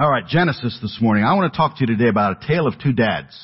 All 0.00 0.08
right, 0.08 0.26
Genesis 0.26 0.78
this 0.80 0.96
morning. 0.98 1.24
I 1.24 1.34
want 1.34 1.52
to 1.52 1.56
talk 1.58 1.76
to 1.76 1.80
you 1.82 1.86
today 1.86 2.08
about 2.08 2.42
a 2.42 2.46
tale 2.48 2.66
of 2.66 2.72
two 2.82 2.94
dads. 2.94 3.36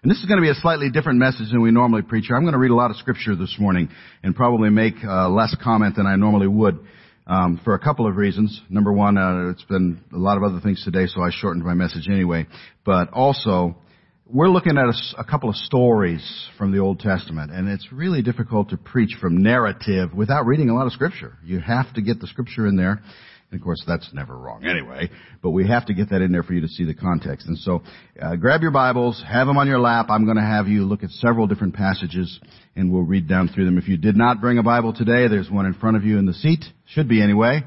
And 0.00 0.08
this 0.08 0.18
is 0.18 0.26
going 0.26 0.38
to 0.38 0.42
be 0.42 0.48
a 0.48 0.54
slightly 0.54 0.90
different 0.90 1.18
message 1.18 1.50
than 1.50 1.60
we 1.60 1.72
normally 1.72 2.02
preach. 2.02 2.26
I'm 2.32 2.42
going 2.42 2.52
to 2.52 2.58
read 2.60 2.70
a 2.70 2.76
lot 2.76 2.92
of 2.92 2.98
scripture 2.98 3.34
this 3.34 3.56
morning 3.58 3.88
and 4.22 4.32
probably 4.36 4.70
make 4.70 4.94
uh, 5.02 5.28
less 5.28 5.56
comment 5.60 5.96
than 5.96 6.06
I 6.06 6.14
normally 6.14 6.46
would 6.46 6.78
um, 7.26 7.60
for 7.64 7.74
a 7.74 7.80
couple 7.80 8.06
of 8.06 8.14
reasons. 8.14 8.62
Number 8.70 8.92
one, 8.92 9.18
uh, 9.18 9.50
it's 9.50 9.64
been 9.64 10.00
a 10.14 10.18
lot 10.18 10.36
of 10.36 10.44
other 10.44 10.60
things 10.60 10.84
today, 10.84 11.06
so 11.08 11.20
I 11.20 11.30
shortened 11.32 11.64
my 11.64 11.74
message 11.74 12.06
anyway. 12.08 12.46
But 12.84 13.12
also, 13.12 13.76
we're 14.24 14.50
looking 14.50 14.78
at 14.78 14.84
a, 14.84 15.22
a 15.22 15.24
couple 15.24 15.48
of 15.48 15.56
stories 15.56 16.22
from 16.56 16.70
the 16.70 16.78
Old 16.78 17.00
Testament, 17.00 17.50
and 17.50 17.68
it's 17.68 17.90
really 17.90 18.22
difficult 18.22 18.70
to 18.70 18.76
preach 18.76 19.16
from 19.20 19.42
narrative 19.42 20.14
without 20.14 20.46
reading 20.46 20.70
a 20.70 20.76
lot 20.76 20.86
of 20.86 20.92
scripture. 20.92 21.36
You 21.42 21.58
have 21.58 21.92
to 21.94 22.02
get 22.02 22.20
the 22.20 22.28
scripture 22.28 22.68
in 22.68 22.76
there. 22.76 23.02
And 23.50 23.58
of 23.58 23.64
course, 23.64 23.82
that's 23.86 24.12
never 24.12 24.36
wrong 24.36 24.66
anyway, 24.66 25.08
but 25.42 25.50
we 25.50 25.66
have 25.68 25.86
to 25.86 25.94
get 25.94 26.10
that 26.10 26.20
in 26.20 26.32
there 26.32 26.42
for 26.42 26.52
you 26.52 26.60
to 26.60 26.68
see 26.68 26.84
the 26.84 26.94
context. 26.94 27.46
And 27.46 27.56
so, 27.56 27.82
uh, 28.20 28.36
grab 28.36 28.60
your 28.60 28.72
Bibles, 28.72 29.24
have 29.26 29.46
them 29.46 29.56
on 29.56 29.66
your 29.66 29.78
lap. 29.78 30.06
I'm 30.10 30.26
going 30.26 30.36
to 30.36 30.42
have 30.42 30.68
you 30.68 30.84
look 30.84 31.02
at 31.02 31.10
several 31.10 31.46
different 31.46 31.74
passages, 31.74 32.38
and 32.76 32.92
we'll 32.92 33.04
read 33.04 33.26
down 33.26 33.48
through 33.48 33.64
them. 33.64 33.78
If 33.78 33.88
you 33.88 33.96
did 33.96 34.16
not 34.16 34.42
bring 34.42 34.58
a 34.58 34.62
Bible 34.62 34.92
today, 34.92 35.28
there's 35.28 35.50
one 35.50 35.64
in 35.64 35.72
front 35.72 35.96
of 35.96 36.04
you 36.04 36.18
in 36.18 36.26
the 36.26 36.34
seat. 36.34 36.62
Should 36.88 37.08
be 37.08 37.22
anyway. 37.22 37.62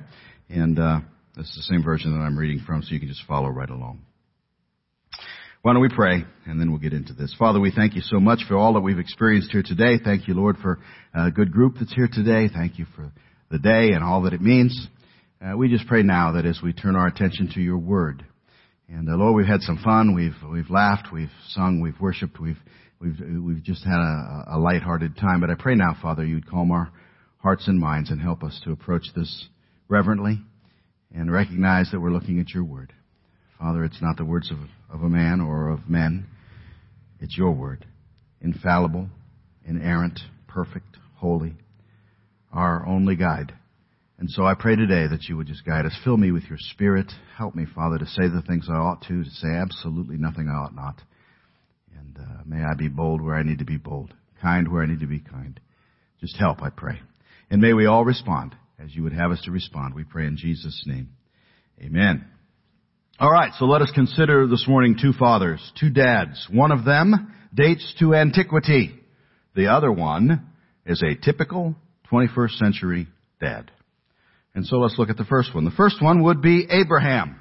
And 0.50 0.78
uh, 0.78 1.00
this 1.36 1.48
is 1.48 1.55
the 1.55 1.74
same 1.74 1.84
version 1.84 2.12
that 2.12 2.24
I'm 2.24 2.38
reading 2.38 2.63
from, 2.63 2.84
so 2.84 2.94
you 2.94 3.00
can 3.00 3.10
just 3.10 3.26
follow 3.27 3.50
right 3.50 3.70
along. 3.70 4.02
Why 5.63 5.74
don't 5.74 5.82
we 5.82 5.90
pray, 5.90 6.26
and 6.46 6.60
then 6.60 6.72
we'll 6.72 6.80
get 6.80 6.94
into 6.94 7.13
this. 7.13 7.36
Father, 7.38 7.60
we 7.60 7.72
thank 7.72 7.96
you 7.96 8.02
so 8.02 8.20
much 8.20 8.40
for 8.48 8.58
all 8.58 8.74
that 8.74 8.82
we've 8.82 9.00
experienced 9.00 9.52
here 9.52 9.63
today. 9.63 10.00
Thank 10.04 10.27
you, 10.27 10.34
Lord, 10.36 10.58
for 10.58 10.80
a 11.13 11.32
good 11.32 11.52
group 11.52 11.76
that's 11.80 11.94
here 11.94 12.10
today. 12.12 12.50
Thank 12.54 12.77
you 12.77 12.86
for 12.96 13.12
the 13.50 13.60
day 13.60 13.91
and 13.94 14.04
all 14.04 14.24
that 14.24 14.34
it 14.34 14.41
means. 14.41 14.88
Uh, 15.44 15.58
we 15.58 15.68
just 15.68 15.88
pray 15.88 16.04
now 16.04 16.34
that 16.34 16.45
as 16.45 16.59
we 16.62 16.72
turn 16.72 16.95
our 16.95 17.08
attention 17.08 17.49
to 17.52 17.59
your 17.59 17.77
word, 17.77 18.23
and 18.88 19.09
uh, 19.09 19.16
Lord, 19.16 19.36
we've 19.36 19.48
had 19.48 19.62
some 19.62 19.80
fun, 19.84 20.13
we've 20.13 20.36
we've 20.52 20.70
laughed, 20.70 21.08
we've 21.12 21.32
sung, 21.49 21.82
we've 21.82 21.99
worshipped, 21.99 22.40
we've 22.40 22.60
we've 22.99 23.20
we've 23.43 23.63
just 23.63 23.84
had 23.84 23.98
a, 23.98 24.43
a 24.51 24.60
lighthearted 24.60 25.18
time. 25.18 25.41
But 25.41 25.49
I 25.49 25.55
pray 25.55 25.74
now, 25.74 25.96
Father, 25.99 26.24
you'd 26.24 26.48
calm 26.48 26.70
our 26.70 26.91
hearts 27.40 27.68
and 27.68 27.79
minds 27.79 28.12
and 28.12 28.21
help 28.21 28.43
us 28.43 28.62
to 28.66 28.71
approach 28.71 29.05
this 29.16 29.48
reverently 29.88 30.41
and 31.12 31.32
recognize 31.32 31.90
that 31.91 31.99
we're 31.99 32.12
looking 32.12 32.40
at 32.40 32.49
your 32.49 32.63
word. 32.63 32.94
Father, 33.57 33.84
it's 33.84 34.01
not 34.01 34.18
the 34.18 34.26
words 34.26 34.51
of, 34.51 34.60
of 34.94 35.01
a 35.01 35.10
man 35.10 35.41
or 35.41 35.70
of 35.70 35.90
men. 35.90 36.27
It's 37.20 37.35
your 37.35 37.51
word. 37.51 37.84
Infallible, 38.41 39.10
inerrant, 39.66 40.20
perfect, 40.48 40.98
holy, 41.16 41.55
our 42.54 42.85
only 42.85 43.16
guide. 43.16 43.54
And 44.22 44.30
so 44.30 44.46
I 44.46 44.54
pray 44.54 44.76
today 44.76 45.08
that 45.08 45.24
you 45.24 45.36
would 45.38 45.48
just 45.48 45.66
guide 45.66 45.88
us. 45.88 45.98
Fill 46.04 46.16
me 46.16 46.32
with 46.32 46.44
your 46.44 46.60
spirit. 46.60 47.12
Help 47.40 47.55
me, 47.55 47.66
Father, 47.66 47.98
to 47.98 48.05
say 48.05 48.28
the 48.28 48.44
things 48.48 48.68
I 48.70 48.76
ought 48.76 49.02
to, 49.08 49.24
to 49.24 49.30
say 49.32 49.48
absolutely 49.48 50.18
nothing 50.18 50.48
I 50.48 50.58
ought 50.63 50.76
not. 50.76 51.02
And 51.98 52.16
uh, 52.20 52.44
may 52.46 52.63
I 52.63 52.76
be 52.78 52.88
bold 52.88 53.20
where 53.20 53.34
I 53.34 53.41
need 53.41 53.58
to 53.58 53.66
be 53.66 53.78
bold, 53.78 54.13
kind 54.40 54.72
where 54.72 54.84
I 54.84 54.86
need 54.86 55.00
to 55.00 55.08
be 55.08 55.22
kind. 55.22 55.60
Just 56.20 56.38
help, 56.38 56.62
I 56.62 56.70
pray. 56.70 57.00
And 57.50 57.63
may 57.63 57.74
we 57.74 57.88
all 57.88 58.05
respond 58.05 58.55
as 58.78 58.96
you 58.96 59.02
would 59.02 59.13
have 59.13 59.32
us 59.32 59.41
to 59.46 59.52
respond. 59.52 59.96
We 59.96 60.04
pray 60.04 60.28
in 60.28 60.38
Jesus' 60.38 60.84
name. 60.85 61.10
Amen. 61.82 62.24
All 63.20 63.32
right, 63.32 63.54
so 63.58 63.66
let 63.66 63.82
us 63.82 63.90
consider 63.90 64.46
this 64.46 64.68
morning 64.68 64.97
two 65.02 65.13
fathers, 65.13 65.72
two 65.80 65.90
dads. 65.90 66.47
One 66.52 66.72
of 66.72 66.85
them 66.85 67.34
dates 67.56 67.96
to 67.97 68.13
antiquity. 68.13 68.91
The 69.56 69.72
other 69.72 69.91
one 69.91 70.47
is 70.85 71.02
a 71.02 71.16
typical 71.16 71.74
21st 72.12 72.59
century 72.59 73.08
dad. 73.40 73.72
And 74.53 74.66
so 74.66 74.78
let's 74.78 74.97
look 74.97 75.09
at 75.09 75.18
the 75.18 75.25
first 75.25 75.56
one. 75.56 75.66
The 75.66 75.72
first 75.72 76.02
one 76.02 76.24
would 76.24 76.41
be 76.41 76.68
Abraham. 76.69 77.40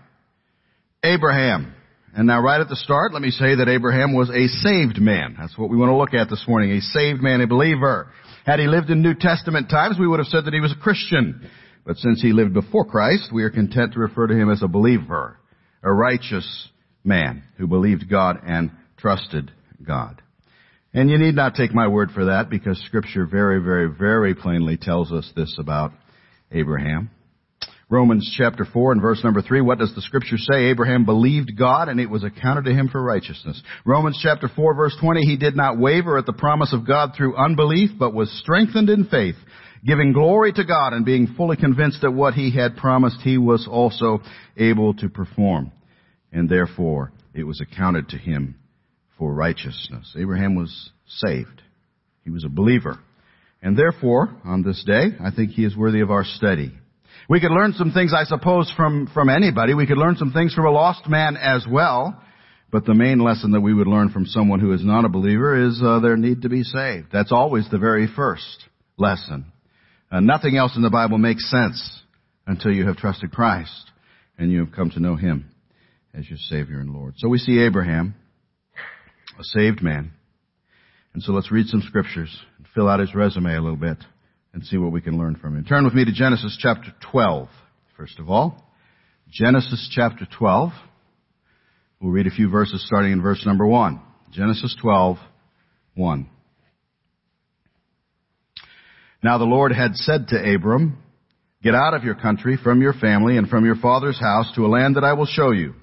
Abraham. 1.03 1.75
And 2.15 2.27
now 2.27 2.41
right 2.41 2.61
at 2.61 2.69
the 2.69 2.77
start, 2.77 3.13
let 3.13 3.23
me 3.23 3.31
say 3.31 3.57
that 3.57 3.69
Abraham 3.69 4.15
was 4.15 4.31
a 4.31 4.49
saved 4.49 5.01
man. 5.01 5.37
That's 5.39 5.57
what 5.57 5.71
we 5.71 5.77
want 5.77 5.91
to 5.91 5.97
look 5.97 6.15
at 6.15 6.29
this 6.29 6.45
morning. 6.47 6.73
A 6.73 6.81
saved 6.81 7.23
man, 7.23 7.41
a 7.41 7.47
believer. 7.47 8.09
Had 8.45 8.59
he 8.59 8.67
lived 8.67 8.91
in 8.91 9.03
New 9.03 9.15
Testament 9.15 9.71
times, 9.71 9.97
we 9.99 10.09
would 10.09 10.19
have 10.19 10.27
said 10.27 10.45
that 10.45 10.55
he 10.55 10.61
was 10.61 10.73
a 10.73 10.83
Christian. 10.83 11.49
But 11.85 11.97
since 11.97 12.21
he 12.21 12.33
lived 12.33 12.53
before 12.53 12.85
Christ, 12.85 13.33
we 13.33 13.45
are 13.45 13.51
content 13.51 13.93
to 13.95 14.01
refer 14.01 14.27
to 14.27 14.35
him 14.35 14.51
as 14.51 14.63
a 14.63 14.69
believer. 14.69 15.39
A 15.83 15.93
righteous 15.93 16.69
man 17.05 17.45
who 17.57 17.67
believed 17.67 18.11
God 18.11 18.39
and 18.45 18.71
trusted 18.97 19.51
God. 19.87 20.21
And 20.93 21.09
you 21.09 21.19
need 21.19 21.37
not 21.37 21.55
take 21.55 21.73
my 21.73 21.87
word 21.87 22.11
for 22.11 22.27
that 22.27 22.51
because 22.51 22.83
scripture 22.87 23.25
very, 23.25 23.63
very, 23.63 23.89
very 23.89 24.35
plainly 24.35 24.77
tells 24.77 25.13
us 25.13 25.31
this 25.37 25.57
about 25.59 25.93
Abraham. 26.53 27.11
Romans 27.91 28.33
chapter 28.39 28.65
4 28.65 28.93
and 28.93 29.03
verse 29.03 29.23
number 29.25 29.43
3, 29.43 29.63
what 29.63 29.79
does 29.79 29.93
the 29.97 30.01
scripture 30.01 30.37
say? 30.39 30.67
Abraham 30.67 31.05
believed 31.05 31.59
God 31.59 31.89
and 31.89 31.99
it 31.99 32.09
was 32.09 32.23
accounted 32.23 32.67
to 32.67 32.73
him 32.73 32.89
for 32.89 33.03
righteousness. 33.03 33.61
Romans 33.85 34.19
chapter 34.23 34.49
4 34.49 34.75
verse 34.75 34.97
20, 35.01 35.23
he 35.23 35.37
did 35.37 35.57
not 35.57 35.77
waver 35.77 36.17
at 36.17 36.25
the 36.25 36.33
promise 36.33 36.73
of 36.73 36.87
God 36.87 37.15
through 37.17 37.37
unbelief, 37.37 37.91
but 37.99 38.15
was 38.15 38.31
strengthened 38.41 38.89
in 38.91 39.07
faith, 39.07 39.35
giving 39.85 40.13
glory 40.13 40.53
to 40.53 40.65
God 40.65 40.93
and 40.93 41.05
being 41.05 41.35
fully 41.37 41.57
convinced 41.57 42.03
that 42.03 42.13
what 42.13 42.35
he 42.35 42.57
had 42.57 42.77
promised 42.77 43.23
he 43.23 43.39
was 43.39 43.67
also 43.69 44.21
able 44.57 44.95
to 44.95 45.09
perform. 45.09 45.73
And 46.33 46.49
therefore, 46.49 47.11
it 47.35 47.43
was 47.43 47.61
accounted 47.61 48.11
to 48.11 48.19
him 48.19 48.55
for 49.19 49.35
righteousness. 49.35 50.15
Abraham 50.17 50.55
was 50.55 50.91
saved. 51.09 51.61
He 52.23 52.31
was 52.31 52.45
a 52.45 52.49
believer. 52.49 53.01
And 53.63 53.77
therefore, 53.77 54.31
on 54.45 54.63
this 54.63 54.83
day, 54.87 55.09
I 55.23 55.31
think 55.31 55.51
he 55.51 55.65
is 55.65 55.77
worthy 55.77 56.01
of 56.01 56.11
our 56.11 56.25
study. 56.25 56.73
We 57.29 57.41
could 57.41 57.53
learn 57.53 57.75
some 57.75 57.93
things, 57.93 58.13
I 58.17 58.25
suppose, 58.25 58.73
from, 58.77 59.09
from 59.13 59.29
anybody. 59.29 59.75
We 59.75 59.87
could 59.87 59.99
learn 59.99 60.17
some 60.17 60.33
things 60.33 60.55
from 60.55 60.67
a 60.67 60.71
lost 60.71 61.09
man 61.09 61.37
as 61.37 61.67
well. 61.71 62.21
But 62.73 62.85
the 62.85 62.95
main 62.95 63.19
lesson 63.19 63.53
that 63.53 63.61
we 63.61 63.75
would 63.75 63.87
learn 63.87 64.11
from 64.11 64.27
someone 64.27 64.61
who 64.61 64.73
is 64.73 64.85
not 64.85 65.05
a 65.05 65.09
believer 65.09 65.69
is 65.69 65.81
uh, 65.85 66.01
their 66.01 66.17
need 66.17 66.43
to 66.43 66.49
be 66.49 66.63
saved. 66.63 67.09
That's 67.13 67.33
always 67.33 67.69
the 67.69 67.79
very 67.79 68.07
first 68.07 68.65
lesson. 68.97 69.53
Uh, 70.11 70.21
nothing 70.21 70.57
else 70.57 70.77
in 70.77 70.83
the 70.83 70.91
Bible 70.91 71.19
makes 71.19 71.51
sense 71.51 72.01
until 72.47 72.73
you 72.73 72.87
have 72.87 72.97
trusted 72.97 73.33
Christ 73.33 73.91
and 74.39 74.51
you 74.51 74.61
have 74.65 74.73
come 74.73 74.91
to 74.91 75.01
know 75.01 75.17
Him 75.17 75.51
as 76.15 76.29
your 76.29 76.39
Savior 76.39 76.81
and 76.81 76.93
Lord. 76.93 77.15
So 77.19 77.29
we 77.29 77.39
see 77.39 77.61
Abraham, 77.61 78.15
a 79.39 79.45
saved 79.45 79.83
man. 79.83 80.13
And 81.13 81.23
so 81.23 81.33
let's 81.33 81.53
read 81.53 81.67
some 81.67 81.83
scriptures 81.83 82.37
fill 82.75 82.89
out 82.89 83.01
his 83.01 83.15
resume 83.15 83.55
a 83.55 83.61
little 83.61 83.77
bit 83.77 83.99
and 84.53 84.65
see 84.65 84.77
what 84.77 84.93
we 84.93 85.01
can 85.01 85.19
learn 85.19 85.37
from 85.37 85.57
him. 85.57 85.65
Turn 85.65 85.85
with 85.85 85.95
me 85.95 86.05
to 86.05 86.13
Genesis 86.13 86.57
chapter 86.61 86.93
12, 87.11 87.49
first 87.97 88.19
of 88.19 88.29
all. 88.29 88.65
Genesis 89.31 89.89
chapter 89.95 90.27
12. 90.39 90.71
We'll 92.01 92.13
read 92.13 92.27
a 92.27 92.31
few 92.31 92.49
verses 92.49 92.85
starting 92.87 93.13
in 93.13 93.23
verse 93.23 93.45
number 93.47 93.67
1. 93.67 94.01
Genesis 94.33 94.75
12, 94.81 95.19
1. 95.95 96.29
Now 99.23 99.39
the 99.39 99.45
Lord 99.45 99.73
had 99.73 99.95
said 99.95 100.29
to 100.29 100.55
Abram, 100.55 100.99
Get 101.63 101.75
out 101.75 101.93
of 101.93 102.05
your 102.05 102.15
country, 102.15 102.57
from 102.63 102.81
your 102.81 102.95
family, 102.95 103.37
and 103.37 103.49
from 103.49 103.67
your 103.67 103.77
father's 103.77 104.19
house 104.19 104.51
to 104.55 104.65
a 104.65 104.69
land 104.69 104.97
that 104.97 105.05
I 105.05 105.13
will 105.13 105.27
show 105.27 105.51
you. 105.51 105.75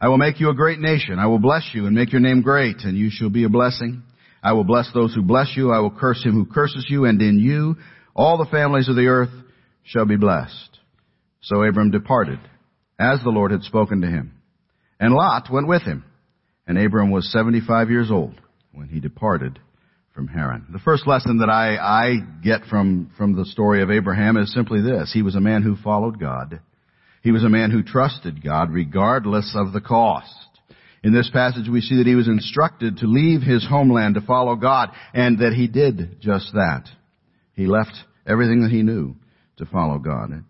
I 0.00 0.08
will 0.08 0.18
make 0.18 0.40
you 0.40 0.50
a 0.50 0.54
great 0.54 0.80
nation. 0.80 1.18
I 1.20 1.26
will 1.26 1.38
bless 1.38 1.70
you 1.72 1.86
and 1.86 1.94
make 1.94 2.12
your 2.12 2.20
name 2.20 2.42
great, 2.42 2.78
and 2.80 2.98
you 2.98 3.08
shall 3.10 3.30
be 3.30 3.44
a 3.44 3.48
blessing. 3.48 4.02
I 4.46 4.52
will 4.52 4.62
bless 4.62 4.88
those 4.94 5.12
who 5.12 5.22
bless 5.22 5.56
you. 5.56 5.72
I 5.72 5.80
will 5.80 5.90
curse 5.90 6.22
him 6.22 6.34
who 6.34 6.46
curses 6.46 6.86
you. 6.88 7.04
And 7.04 7.20
in 7.20 7.40
you 7.40 7.78
all 8.14 8.38
the 8.38 8.48
families 8.48 8.88
of 8.88 8.94
the 8.94 9.08
earth 9.08 9.32
shall 9.82 10.06
be 10.06 10.16
blessed. 10.16 10.78
So 11.42 11.64
Abram 11.64 11.90
departed, 11.90 12.38
as 12.96 13.18
the 13.24 13.30
Lord 13.30 13.50
had 13.50 13.64
spoken 13.64 14.02
to 14.02 14.06
him. 14.06 14.40
And 15.00 15.12
Lot 15.12 15.50
went 15.50 15.66
with 15.66 15.82
him. 15.82 16.04
And 16.64 16.78
Abram 16.78 17.10
was 17.10 17.32
75 17.32 17.90
years 17.90 18.08
old 18.08 18.40
when 18.70 18.86
he 18.86 19.00
departed 19.00 19.58
from 20.14 20.28
Haran. 20.28 20.66
The 20.70 20.78
first 20.78 21.08
lesson 21.08 21.38
that 21.38 21.50
I, 21.50 21.76
I 21.76 22.14
get 22.44 22.66
from, 22.70 23.10
from 23.18 23.34
the 23.34 23.46
story 23.46 23.82
of 23.82 23.90
Abraham 23.90 24.36
is 24.36 24.54
simply 24.54 24.80
this. 24.80 25.10
He 25.12 25.22
was 25.22 25.34
a 25.34 25.40
man 25.40 25.62
who 25.62 25.74
followed 25.74 26.20
God. 26.20 26.60
He 27.24 27.32
was 27.32 27.42
a 27.42 27.48
man 27.48 27.72
who 27.72 27.82
trusted 27.82 28.44
God 28.44 28.70
regardless 28.70 29.56
of 29.56 29.72
the 29.72 29.80
cost. 29.80 30.32
In 31.06 31.12
this 31.12 31.30
passage 31.30 31.68
we 31.68 31.82
see 31.82 31.98
that 31.98 32.06
he 32.08 32.16
was 32.16 32.26
instructed 32.26 32.96
to 32.96 33.06
leave 33.06 33.40
his 33.40 33.64
homeland 33.64 34.16
to 34.16 34.20
follow 34.22 34.56
God, 34.56 34.90
and 35.14 35.38
that 35.38 35.52
he 35.52 35.68
did 35.68 36.20
just 36.20 36.52
that. 36.54 36.88
He 37.54 37.68
left 37.68 37.92
everything 38.26 38.62
that 38.62 38.72
he 38.72 38.82
knew 38.82 39.14
to 39.58 39.66
follow 39.66 39.98
God. 39.98 40.30
And 40.30 40.44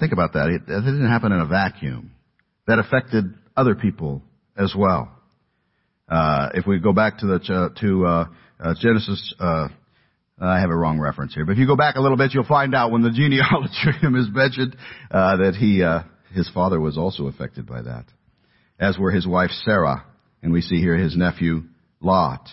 think 0.00 0.14
about 0.14 0.32
that. 0.32 0.48
It, 0.48 0.64
didn't 0.64 1.06
happen 1.06 1.30
in 1.30 1.40
a 1.40 1.46
vacuum. 1.46 2.12
That 2.66 2.78
affected 2.78 3.26
other 3.54 3.74
people 3.74 4.22
as 4.56 4.74
well. 4.74 5.12
Uh, 6.08 6.48
if 6.54 6.66
we 6.66 6.78
go 6.78 6.94
back 6.94 7.18
to 7.18 7.26
the 7.26 7.70
to 7.78 8.06
uh, 8.06 8.24
uh, 8.58 8.74
Genesis, 8.80 9.34
uh, 9.38 9.68
I 10.40 10.58
have 10.58 10.70
a 10.70 10.74
wrong 10.74 10.98
reference 10.98 11.34
here, 11.34 11.44
but 11.44 11.52
if 11.52 11.58
you 11.58 11.66
go 11.66 11.76
back 11.76 11.96
a 11.96 12.00
little 12.00 12.16
bit, 12.16 12.32
you'll 12.32 12.44
find 12.44 12.74
out 12.74 12.92
when 12.92 13.02
the 13.02 13.10
genealogy 13.14 14.16
is 14.16 14.28
mentioned 14.32 14.74
uh, 15.10 15.36
that 15.36 15.54
he 15.54 15.82
uh, 15.82 16.04
his 16.34 16.48
father 16.54 16.80
was 16.80 16.96
also 16.96 17.26
affected 17.26 17.66
by 17.66 17.82
that 17.82 18.06
as 18.78 18.98
were 18.98 19.10
his 19.10 19.26
wife 19.26 19.50
Sarah, 19.64 20.04
and 20.42 20.52
we 20.52 20.60
see 20.60 20.80
here 20.80 20.96
his 20.96 21.16
nephew 21.16 21.64
Lot. 22.00 22.48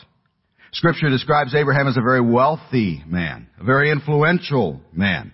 Scripture 0.72 1.10
describes 1.10 1.54
Abraham 1.54 1.88
as 1.88 1.98
a 1.98 2.02
very 2.02 2.22
wealthy 2.22 3.04
man, 3.06 3.48
a 3.60 3.64
very 3.64 3.92
influential 3.92 4.81
man, 4.92 5.31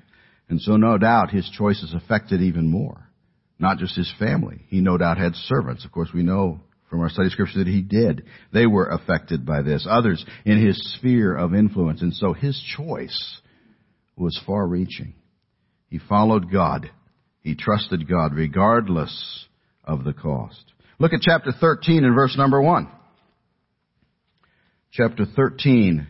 and 0.49 0.59
so 0.61 0.75
no 0.75 0.97
doubt 0.97 1.31
his 1.31 1.49
choices 1.57 1.93
affected 1.93 2.41
even 2.41 2.69
more 2.69 3.09
Not 3.59 3.77
just 3.77 3.95
his 3.95 4.11
family. 4.17 4.65
He 4.67 4.81
no 4.81 4.97
doubt 4.97 5.17
had 5.17 5.35
servants. 5.35 5.85
Of 5.85 5.91
course, 5.91 6.09
we 6.13 6.23
know 6.23 6.61
from 6.89 7.01
our 7.01 7.09
study 7.09 7.27
of 7.27 7.33
scripture 7.33 7.59
that 7.59 7.67
he 7.67 7.81
did. 7.81 8.23
They 8.51 8.65
were 8.65 8.87
affected 8.87 9.45
by 9.45 9.61
this. 9.61 9.85
Others 9.89 10.25
in 10.45 10.65
his 10.65 10.95
sphere 10.95 11.35
of 11.35 11.53
influence. 11.53 12.01
And 12.01 12.13
so 12.13 12.33
his 12.33 12.59
choice 12.75 13.41
was 14.15 14.41
far 14.45 14.65
reaching. 14.65 15.13
He 15.89 15.99
followed 15.99 16.51
God. 16.51 16.89
He 17.41 17.55
trusted 17.55 18.07
God 18.09 18.33
regardless 18.33 19.45
of 19.83 20.03
the 20.03 20.13
cost. 20.13 20.73
Look 21.01 21.13
at 21.13 21.21
chapter 21.21 21.53
13 21.53 22.03
and 22.03 22.13
verse 22.13 22.35
number 22.37 22.61
1. 22.61 22.89
Chapter 24.91 25.25
13, 25.25 26.05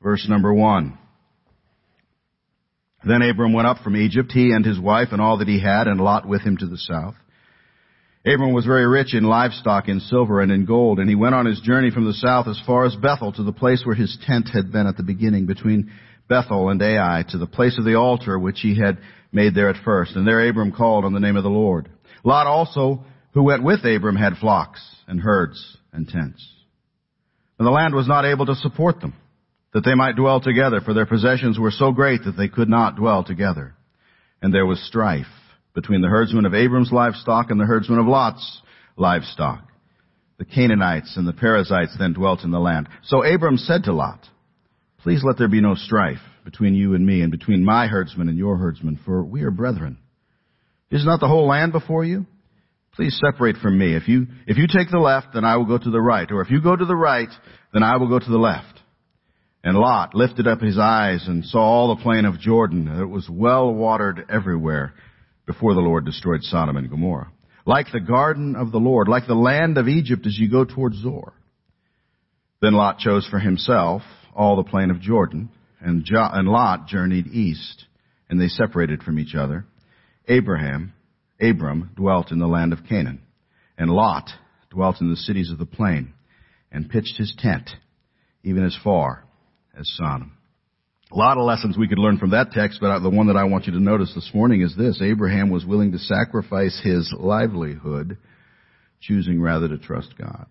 verse 0.00 0.26
number 0.28 0.54
1. 0.54 0.96
Then 3.04 3.22
Abram 3.22 3.52
went 3.52 3.66
up 3.66 3.78
from 3.82 3.96
Egypt, 3.96 4.30
he 4.30 4.52
and 4.52 4.64
his 4.64 4.78
wife 4.78 5.08
and 5.10 5.20
all 5.20 5.38
that 5.38 5.48
he 5.48 5.60
had, 5.60 5.88
and 5.88 6.00
Lot 6.00 6.28
with 6.28 6.42
him 6.42 6.56
to 6.58 6.66
the 6.66 6.78
south. 6.78 7.14
Abram 8.24 8.52
was 8.52 8.64
very 8.64 8.86
rich 8.86 9.12
in 9.12 9.24
livestock, 9.24 9.88
in 9.88 9.98
silver, 9.98 10.40
and 10.40 10.52
in 10.52 10.66
gold, 10.66 11.00
and 11.00 11.08
he 11.08 11.16
went 11.16 11.34
on 11.34 11.44
his 11.44 11.60
journey 11.60 11.90
from 11.90 12.04
the 12.04 12.12
south 12.12 12.46
as 12.46 12.60
far 12.64 12.84
as 12.84 12.94
Bethel 12.94 13.32
to 13.32 13.42
the 13.42 13.52
place 13.52 13.82
where 13.84 13.96
his 13.96 14.16
tent 14.24 14.48
had 14.54 14.70
been 14.70 14.86
at 14.86 14.96
the 14.96 15.02
beginning, 15.02 15.46
between 15.46 15.90
Bethel 16.28 16.68
and 16.68 16.80
Ai, 16.80 17.24
to 17.30 17.38
the 17.38 17.48
place 17.48 17.76
of 17.76 17.84
the 17.84 17.96
altar 17.96 18.38
which 18.38 18.60
he 18.60 18.78
had 18.78 18.98
made 19.32 19.56
there 19.56 19.68
at 19.68 19.84
first. 19.84 20.14
And 20.14 20.24
there 20.24 20.48
Abram 20.48 20.70
called 20.70 21.04
on 21.04 21.12
the 21.12 21.18
name 21.18 21.34
of 21.34 21.42
the 21.42 21.50
Lord. 21.50 21.88
Lot 22.22 22.46
also, 22.46 23.04
who 23.32 23.42
went 23.42 23.64
with 23.64 23.84
Abram, 23.84 24.16
had 24.16 24.36
flocks 24.36 24.80
and 25.06 25.20
herds 25.20 25.76
and 25.92 26.08
tents. 26.08 26.46
And 27.58 27.66
the 27.66 27.72
land 27.72 27.94
was 27.94 28.08
not 28.08 28.24
able 28.24 28.46
to 28.46 28.54
support 28.54 29.00
them 29.00 29.14
that 29.72 29.84
they 29.84 29.94
might 29.94 30.16
dwell 30.16 30.40
together, 30.40 30.80
for 30.80 30.94
their 30.94 31.06
possessions 31.06 31.58
were 31.58 31.70
so 31.70 31.92
great 31.92 32.24
that 32.24 32.36
they 32.36 32.48
could 32.48 32.68
not 32.68 32.96
dwell 32.96 33.24
together. 33.24 33.74
And 34.42 34.52
there 34.52 34.66
was 34.66 34.84
strife 34.86 35.26
between 35.74 36.02
the 36.02 36.08
herdsmen 36.08 36.44
of 36.44 36.54
Abram's 36.54 36.92
livestock 36.92 37.50
and 37.50 37.58
the 37.58 37.64
herdsmen 37.64 37.98
of 37.98 38.06
Lot's 38.06 38.60
livestock. 38.96 39.66
The 40.38 40.44
Canaanites 40.44 41.16
and 41.16 41.26
the 41.26 41.32
Perizzites 41.32 41.96
then 41.98 42.12
dwelt 42.12 42.44
in 42.44 42.50
the 42.50 42.58
land. 42.58 42.88
So 43.04 43.24
Abram 43.24 43.56
said 43.56 43.84
to 43.84 43.92
Lot, 43.92 44.26
Please 44.98 45.22
let 45.24 45.38
there 45.38 45.48
be 45.48 45.60
no 45.60 45.74
strife 45.74 46.20
between 46.44 46.74
you 46.74 46.94
and 46.94 47.06
me 47.06 47.22
and 47.22 47.30
between 47.30 47.64
my 47.64 47.86
herdsmen 47.86 48.28
and 48.28 48.36
your 48.38 48.56
herdsmen, 48.56 48.98
for 49.04 49.22
we 49.22 49.42
are 49.42 49.50
brethren. 49.50 49.98
Is 50.90 51.06
not 51.06 51.20
the 51.20 51.28
whole 51.28 51.46
land 51.46 51.72
before 51.72 52.04
you? 52.04 52.26
Please 52.94 53.18
separate 53.24 53.56
from 53.56 53.78
me. 53.78 53.96
If 53.96 54.06
you, 54.06 54.26
if 54.46 54.58
you 54.58 54.66
take 54.66 54.90
the 54.90 54.98
left, 54.98 55.28
then 55.32 55.44
I 55.44 55.56
will 55.56 55.64
go 55.64 55.78
to 55.78 55.90
the 55.90 56.00
right. 56.00 56.30
Or 56.30 56.42
if 56.42 56.50
you 56.50 56.60
go 56.62 56.76
to 56.76 56.84
the 56.84 56.96
right, 56.96 57.30
then 57.72 57.82
I 57.82 57.96
will 57.96 58.08
go 58.08 58.18
to 58.18 58.30
the 58.30 58.38
left. 58.38 58.80
And 59.64 59.76
Lot 59.76 60.14
lifted 60.14 60.46
up 60.46 60.60
his 60.60 60.78
eyes 60.78 61.24
and 61.26 61.44
saw 61.44 61.60
all 61.60 61.94
the 61.94 62.02
plain 62.02 62.24
of 62.24 62.38
Jordan. 62.38 62.88
It 62.88 63.06
was 63.06 63.28
well 63.30 63.72
watered 63.72 64.26
everywhere 64.28 64.92
before 65.46 65.74
the 65.74 65.80
Lord 65.80 66.04
destroyed 66.04 66.42
Sodom 66.42 66.76
and 66.76 66.90
Gomorrah. 66.90 67.30
Like 67.64 67.86
the 67.92 68.00
garden 68.00 68.56
of 68.56 68.72
the 68.72 68.78
Lord, 68.78 69.08
like 69.08 69.26
the 69.26 69.34
land 69.34 69.78
of 69.78 69.88
Egypt 69.88 70.26
as 70.26 70.36
you 70.36 70.50
go 70.50 70.64
toward 70.64 70.94
Zoar. 70.94 71.32
Then 72.60 72.74
Lot 72.74 72.98
chose 72.98 73.26
for 73.28 73.38
himself 73.38 74.02
all 74.34 74.56
the 74.56 74.68
plain 74.68 74.90
of 74.90 75.00
Jordan, 75.00 75.50
and, 75.80 76.04
jo- 76.04 76.28
and 76.32 76.48
Lot 76.48 76.86
journeyed 76.86 77.26
east, 77.26 77.84
and 78.28 78.40
they 78.40 78.48
separated 78.48 79.02
from 79.02 79.18
each 79.18 79.34
other. 79.34 79.64
Abraham, 80.26 80.92
Abram 81.42 81.90
dwelt 81.96 82.30
in 82.30 82.38
the 82.38 82.46
land 82.46 82.72
of 82.72 82.86
Canaan, 82.88 83.20
and 83.76 83.90
Lot 83.90 84.30
dwelt 84.70 85.00
in 85.00 85.10
the 85.10 85.16
cities 85.16 85.50
of 85.50 85.58
the 85.58 85.66
plain, 85.66 86.14
and 86.70 86.88
pitched 86.88 87.18
his 87.18 87.34
tent, 87.36 87.70
even 88.42 88.64
as 88.64 88.76
far 88.82 89.24
as 89.78 89.90
Sodom. 89.96 90.32
A 91.10 91.16
lot 91.16 91.36
of 91.36 91.44
lessons 91.44 91.76
we 91.76 91.88
could 91.88 91.98
learn 91.98 92.16
from 92.16 92.30
that 92.30 92.52
text, 92.52 92.78
but 92.80 93.00
the 93.00 93.10
one 93.10 93.26
that 93.26 93.36
I 93.36 93.44
want 93.44 93.66
you 93.66 93.72
to 93.72 93.80
notice 93.80 94.14
this 94.14 94.30
morning 94.32 94.62
is 94.62 94.74
this. 94.76 95.02
Abraham 95.02 95.50
was 95.50 95.66
willing 95.66 95.92
to 95.92 95.98
sacrifice 95.98 96.80
his 96.82 97.12
livelihood, 97.18 98.16
choosing 99.00 99.40
rather 99.40 99.68
to 99.68 99.76
trust 99.76 100.14
God. 100.16 100.46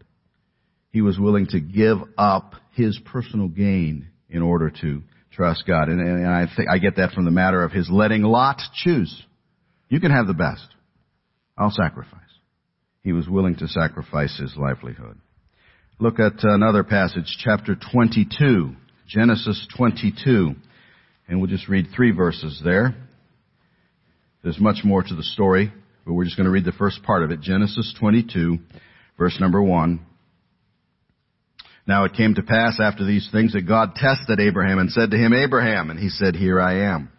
He 0.92 1.02
was 1.02 1.18
willing 1.18 1.48
to 1.48 1.60
give 1.60 1.98
up 2.16 2.54
his 2.74 3.00
personal 3.06 3.48
gain 3.48 4.10
in 4.30 4.44
order 4.44 4.70
to 4.82 5.02
trust 5.32 5.64
God. 5.66 5.90
And, 5.90 6.00
and 6.00 6.28
I 6.28 6.46
think 6.56 6.70
I 6.70 6.78
get 6.78 6.98
that 6.98 7.14
from 7.14 7.26
the 7.26 7.32
matter 7.32 7.64
of 7.64 7.72
his 7.72 7.90
letting 7.90 8.22
Lot 8.22 8.62
choose. 8.76 9.24
You 9.90 10.00
can 10.00 10.12
have 10.12 10.28
the 10.28 10.34
best. 10.34 10.68
I'll 11.62 11.69
sacrifice. 11.69 12.19
He 13.04 13.12
was 13.12 13.30
willing 13.30 13.56
to 13.58 13.68
sacrifice 13.68 14.36
his 14.40 14.56
livelihood. 14.58 15.19
Look 16.00 16.19
at 16.19 16.44
another 16.44 16.84
passage, 16.84 17.38
chapter 17.38 17.75
22. 17.75 18.75
Genesis 19.08 19.68
22. 19.78 20.56
And 21.28 21.40
we'll 21.40 21.52
just 21.52 21.69
read 21.69 21.90
three 21.96 22.12
verses 22.12 22.60
there. 22.63 22.96
There's 24.42 24.60
much 24.60 24.78
more 24.84 25.04
to 25.04 25.16
the 25.16 25.22
story, 25.22 25.72
but 26.04 26.13
we're 26.13 26.24
just 26.24 26.36
going 26.36 26.46
to 26.46 26.52
read 26.52 26.66
the 26.66 26.72
first 26.72 27.04
part 27.04 27.22
of 27.22 27.30
it. 27.30 27.42
Genesis 27.42 27.94
22, 28.00 28.58
verse 29.19 29.38
number 29.40 29.62
1. 29.62 30.04
Now 31.86 32.06
it 32.06 32.13
came 32.13 32.34
to 32.34 32.42
pass 32.42 32.80
after 32.81 33.06
these 33.06 33.30
things 33.31 33.54
that 33.54 33.68
God 33.68 33.94
tested 33.96 34.40
Abraham 34.40 34.80
and 34.80 34.90
said 34.90 35.12
to 35.12 35.18
him, 35.18 35.31
Abraham, 35.34 35.92
and 35.92 36.00
he 36.00 36.10
said, 36.10 36.36
Here 36.36 36.60
I 36.60 36.92
am. 36.92 37.12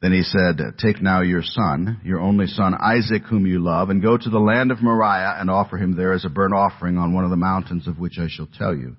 Then 0.00 0.12
he 0.12 0.22
said, 0.22 0.58
Take 0.78 1.02
now 1.02 1.20
your 1.20 1.42
son, 1.42 2.00
your 2.04 2.20
only 2.20 2.46
son 2.46 2.74
Isaac, 2.74 3.24
whom 3.24 3.46
you 3.46 3.58
love, 3.58 3.90
and 3.90 4.00
go 4.00 4.16
to 4.16 4.30
the 4.30 4.38
land 4.38 4.70
of 4.70 4.82
Moriah 4.82 5.36
and 5.38 5.50
offer 5.50 5.76
him 5.76 5.94
there 5.94 6.14
as 6.14 6.24
a 6.24 6.30
burnt 6.30 6.54
offering 6.54 6.96
on 6.96 7.12
one 7.12 7.24
of 7.24 7.30
the 7.30 7.36
mountains 7.36 7.86
of 7.86 7.98
which 7.98 8.18
I 8.18 8.28
shall 8.28 8.48
tell 8.58 8.74
you. 8.74 8.96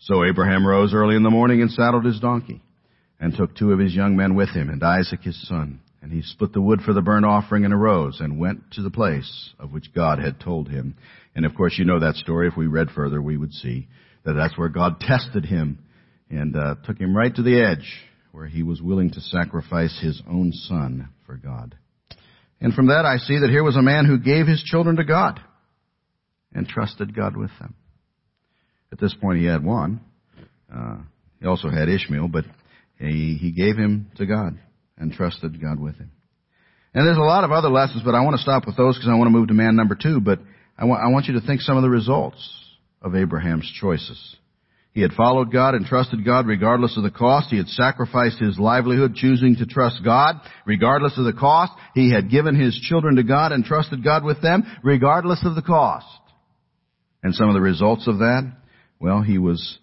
So 0.00 0.24
Abraham 0.24 0.66
rose 0.66 0.92
early 0.92 1.14
in 1.14 1.22
the 1.22 1.30
morning 1.30 1.62
and 1.62 1.70
saddled 1.70 2.04
his 2.04 2.18
donkey, 2.18 2.62
and 3.20 3.34
took 3.34 3.54
two 3.54 3.70
of 3.70 3.78
his 3.78 3.94
young 3.94 4.16
men 4.16 4.34
with 4.34 4.50
him, 4.50 4.70
and 4.70 4.82
Isaac 4.82 5.20
his 5.20 5.40
son. 5.46 5.80
And 6.02 6.12
he 6.12 6.20
split 6.20 6.52
the 6.52 6.60
wood 6.60 6.82
for 6.82 6.92
the 6.92 7.00
burnt 7.00 7.24
offering 7.24 7.64
and 7.64 7.72
arose 7.72 8.20
and 8.20 8.38
went 8.38 8.72
to 8.72 8.82
the 8.82 8.90
place 8.90 9.54
of 9.58 9.72
which 9.72 9.94
God 9.94 10.18
had 10.18 10.38
told 10.38 10.68
him. 10.68 10.96
And 11.34 11.46
of 11.46 11.54
course, 11.54 11.78
you 11.78 11.86
know 11.86 12.00
that 12.00 12.16
story. 12.16 12.48
If 12.48 12.58
we 12.58 12.66
read 12.66 12.90
further, 12.90 13.22
we 13.22 13.38
would 13.38 13.54
see 13.54 13.88
that 14.24 14.34
that's 14.34 14.58
where 14.58 14.68
God 14.68 15.00
tested 15.00 15.46
him 15.46 15.78
and 16.28 16.56
uh, 16.56 16.74
took 16.84 16.98
him 16.98 17.16
right 17.16 17.34
to 17.34 17.42
the 17.42 17.62
edge 17.62 18.04
where 18.34 18.46
he 18.48 18.64
was 18.64 18.82
willing 18.82 19.12
to 19.12 19.20
sacrifice 19.20 19.96
his 20.02 20.20
own 20.28 20.50
son 20.52 21.08
for 21.24 21.36
God. 21.36 21.76
And 22.60 22.74
from 22.74 22.88
that 22.88 23.04
I 23.06 23.18
see 23.18 23.38
that 23.38 23.48
here 23.48 23.62
was 23.62 23.76
a 23.76 23.82
man 23.82 24.06
who 24.06 24.18
gave 24.18 24.48
his 24.48 24.60
children 24.60 24.96
to 24.96 25.04
God 25.04 25.38
and 26.52 26.66
trusted 26.66 27.14
God 27.14 27.36
with 27.36 27.52
them. 27.60 27.76
At 28.90 28.98
this 28.98 29.14
point, 29.14 29.38
he 29.38 29.46
had 29.46 29.64
one. 29.64 30.00
Uh, 30.72 30.96
he 31.40 31.46
also 31.46 31.70
had 31.70 31.88
Ishmael, 31.88 32.26
but 32.26 32.44
he, 32.98 33.38
he 33.40 33.52
gave 33.52 33.76
him 33.76 34.10
to 34.16 34.26
God 34.26 34.58
and 34.98 35.12
trusted 35.12 35.62
God 35.62 35.78
with 35.78 35.96
him. 35.96 36.10
And 36.92 37.06
there's 37.06 37.16
a 37.16 37.20
lot 37.20 37.44
of 37.44 37.52
other 37.52 37.70
lessons, 37.70 38.02
but 38.04 38.16
I 38.16 38.24
want 38.24 38.34
to 38.34 38.42
stop 38.42 38.66
with 38.66 38.76
those 38.76 38.96
because 38.96 39.10
I 39.10 39.14
want 39.14 39.28
to 39.28 39.38
move 39.38 39.48
to 39.48 39.54
man 39.54 39.76
number 39.76 39.94
two. 39.94 40.20
But 40.20 40.40
I 40.76 40.82
I 40.82 41.08
want 41.10 41.26
you 41.26 41.34
to 41.34 41.46
think 41.46 41.60
some 41.60 41.76
of 41.76 41.84
the 41.84 41.90
results 41.90 42.52
of 43.00 43.14
Abraham's 43.14 43.70
choices. 43.80 44.36
He 44.94 45.02
had 45.02 45.12
followed 45.12 45.52
God 45.52 45.74
and 45.74 45.84
trusted 45.84 46.24
God 46.24 46.46
regardless 46.46 46.96
of 46.96 47.02
the 47.02 47.10
cost. 47.10 47.50
He 47.50 47.56
had 47.56 47.66
sacrificed 47.66 48.38
his 48.38 48.60
livelihood 48.60 49.16
choosing 49.16 49.56
to 49.56 49.66
trust 49.66 50.04
God 50.04 50.36
regardless 50.64 51.18
of 51.18 51.24
the 51.24 51.32
cost. 51.32 51.72
He 51.94 52.12
had 52.12 52.30
given 52.30 52.54
his 52.54 52.78
children 52.78 53.16
to 53.16 53.24
God 53.24 53.50
and 53.50 53.64
trusted 53.64 54.04
God 54.04 54.22
with 54.22 54.40
them 54.40 54.62
regardless 54.84 55.44
of 55.44 55.56
the 55.56 55.62
cost. 55.62 56.06
And 57.24 57.34
some 57.34 57.48
of 57.48 57.54
the 57.54 57.60
results 57.60 58.06
of 58.06 58.18
that, 58.18 58.52
well, 59.00 59.20
he 59.20 59.36
was 59.36 59.78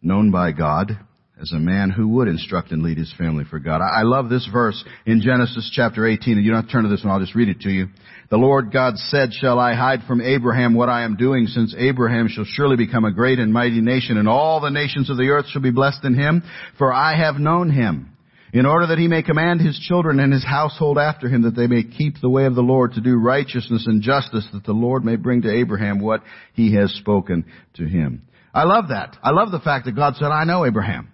known 0.00 0.30
by 0.30 0.52
God 0.52 0.98
as 1.40 1.50
a 1.50 1.58
man 1.58 1.90
who 1.90 2.06
would 2.06 2.28
instruct 2.28 2.70
and 2.70 2.82
lead 2.82 2.96
his 2.96 3.12
family 3.18 3.44
for 3.44 3.58
God. 3.58 3.80
I 3.80 4.02
love 4.02 4.28
this 4.28 4.48
verse 4.52 4.82
in 5.04 5.20
Genesis 5.20 5.68
chapter 5.74 6.06
18, 6.06 6.36
and 6.36 6.44
you 6.44 6.52
don't 6.52 6.60
have 6.60 6.68
to 6.68 6.72
turn 6.72 6.84
to 6.84 6.88
this 6.88 7.02
one, 7.02 7.12
I'll 7.12 7.20
just 7.20 7.34
read 7.34 7.48
it 7.48 7.60
to 7.62 7.70
you. 7.70 7.88
The 8.30 8.36
Lord 8.36 8.72
God 8.72 8.96
said, 8.96 9.30
Shall 9.32 9.58
I 9.58 9.74
hide 9.74 10.02
from 10.06 10.20
Abraham 10.20 10.74
what 10.74 10.88
I 10.88 11.02
am 11.02 11.16
doing, 11.16 11.46
since 11.46 11.74
Abraham 11.76 12.28
shall 12.28 12.44
surely 12.44 12.76
become 12.76 13.04
a 13.04 13.12
great 13.12 13.40
and 13.40 13.52
mighty 13.52 13.80
nation, 13.80 14.16
and 14.16 14.28
all 14.28 14.60
the 14.60 14.70
nations 14.70 15.10
of 15.10 15.16
the 15.16 15.28
earth 15.28 15.46
shall 15.48 15.60
be 15.60 15.72
blessed 15.72 16.04
in 16.04 16.14
him? 16.14 16.44
For 16.78 16.92
I 16.92 17.16
have 17.16 17.36
known 17.36 17.68
him, 17.68 18.16
in 18.52 18.64
order 18.64 18.86
that 18.86 18.98
he 18.98 19.08
may 19.08 19.24
command 19.24 19.60
his 19.60 19.76
children 19.80 20.20
and 20.20 20.32
his 20.32 20.44
household 20.44 20.98
after 20.98 21.28
him, 21.28 21.42
that 21.42 21.56
they 21.56 21.66
may 21.66 21.82
keep 21.82 22.20
the 22.20 22.30
way 22.30 22.44
of 22.44 22.54
the 22.54 22.62
Lord 22.62 22.92
to 22.92 23.00
do 23.00 23.16
righteousness 23.16 23.88
and 23.88 24.02
justice, 24.02 24.46
that 24.52 24.64
the 24.64 24.72
Lord 24.72 25.04
may 25.04 25.16
bring 25.16 25.42
to 25.42 25.52
Abraham 25.52 25.98
what 25.98 26.22
he 26.52 26.76
has 26.76 26.92
spoken 26.92 27.44
to 27.74 27.84
him. 27.86 28.22
I 28.54 28.62
love 28.62 28.90
that. 28.90 29.16
I 29.20 29.30
love 29.30 29.50
the 29.50 29.58
fact 29.58 29.86
that 29.86 29.96
God 29.96 30.14
said, 30.14 30.26
I 30.26 30.44
know 30.44 30.64
Abraham. 30.64 31.10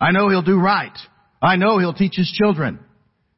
I 0.00 0.10
know 0.10 0.28
he'll 0.28 0.42
do 0.42 0.58
right. 0.58 0.96
I 1.40 1.56
know 1.56 1.78
he'll 1.78 1.94
teach 1.94 2.16
his 2.16 2.30
children. 2.30 2.78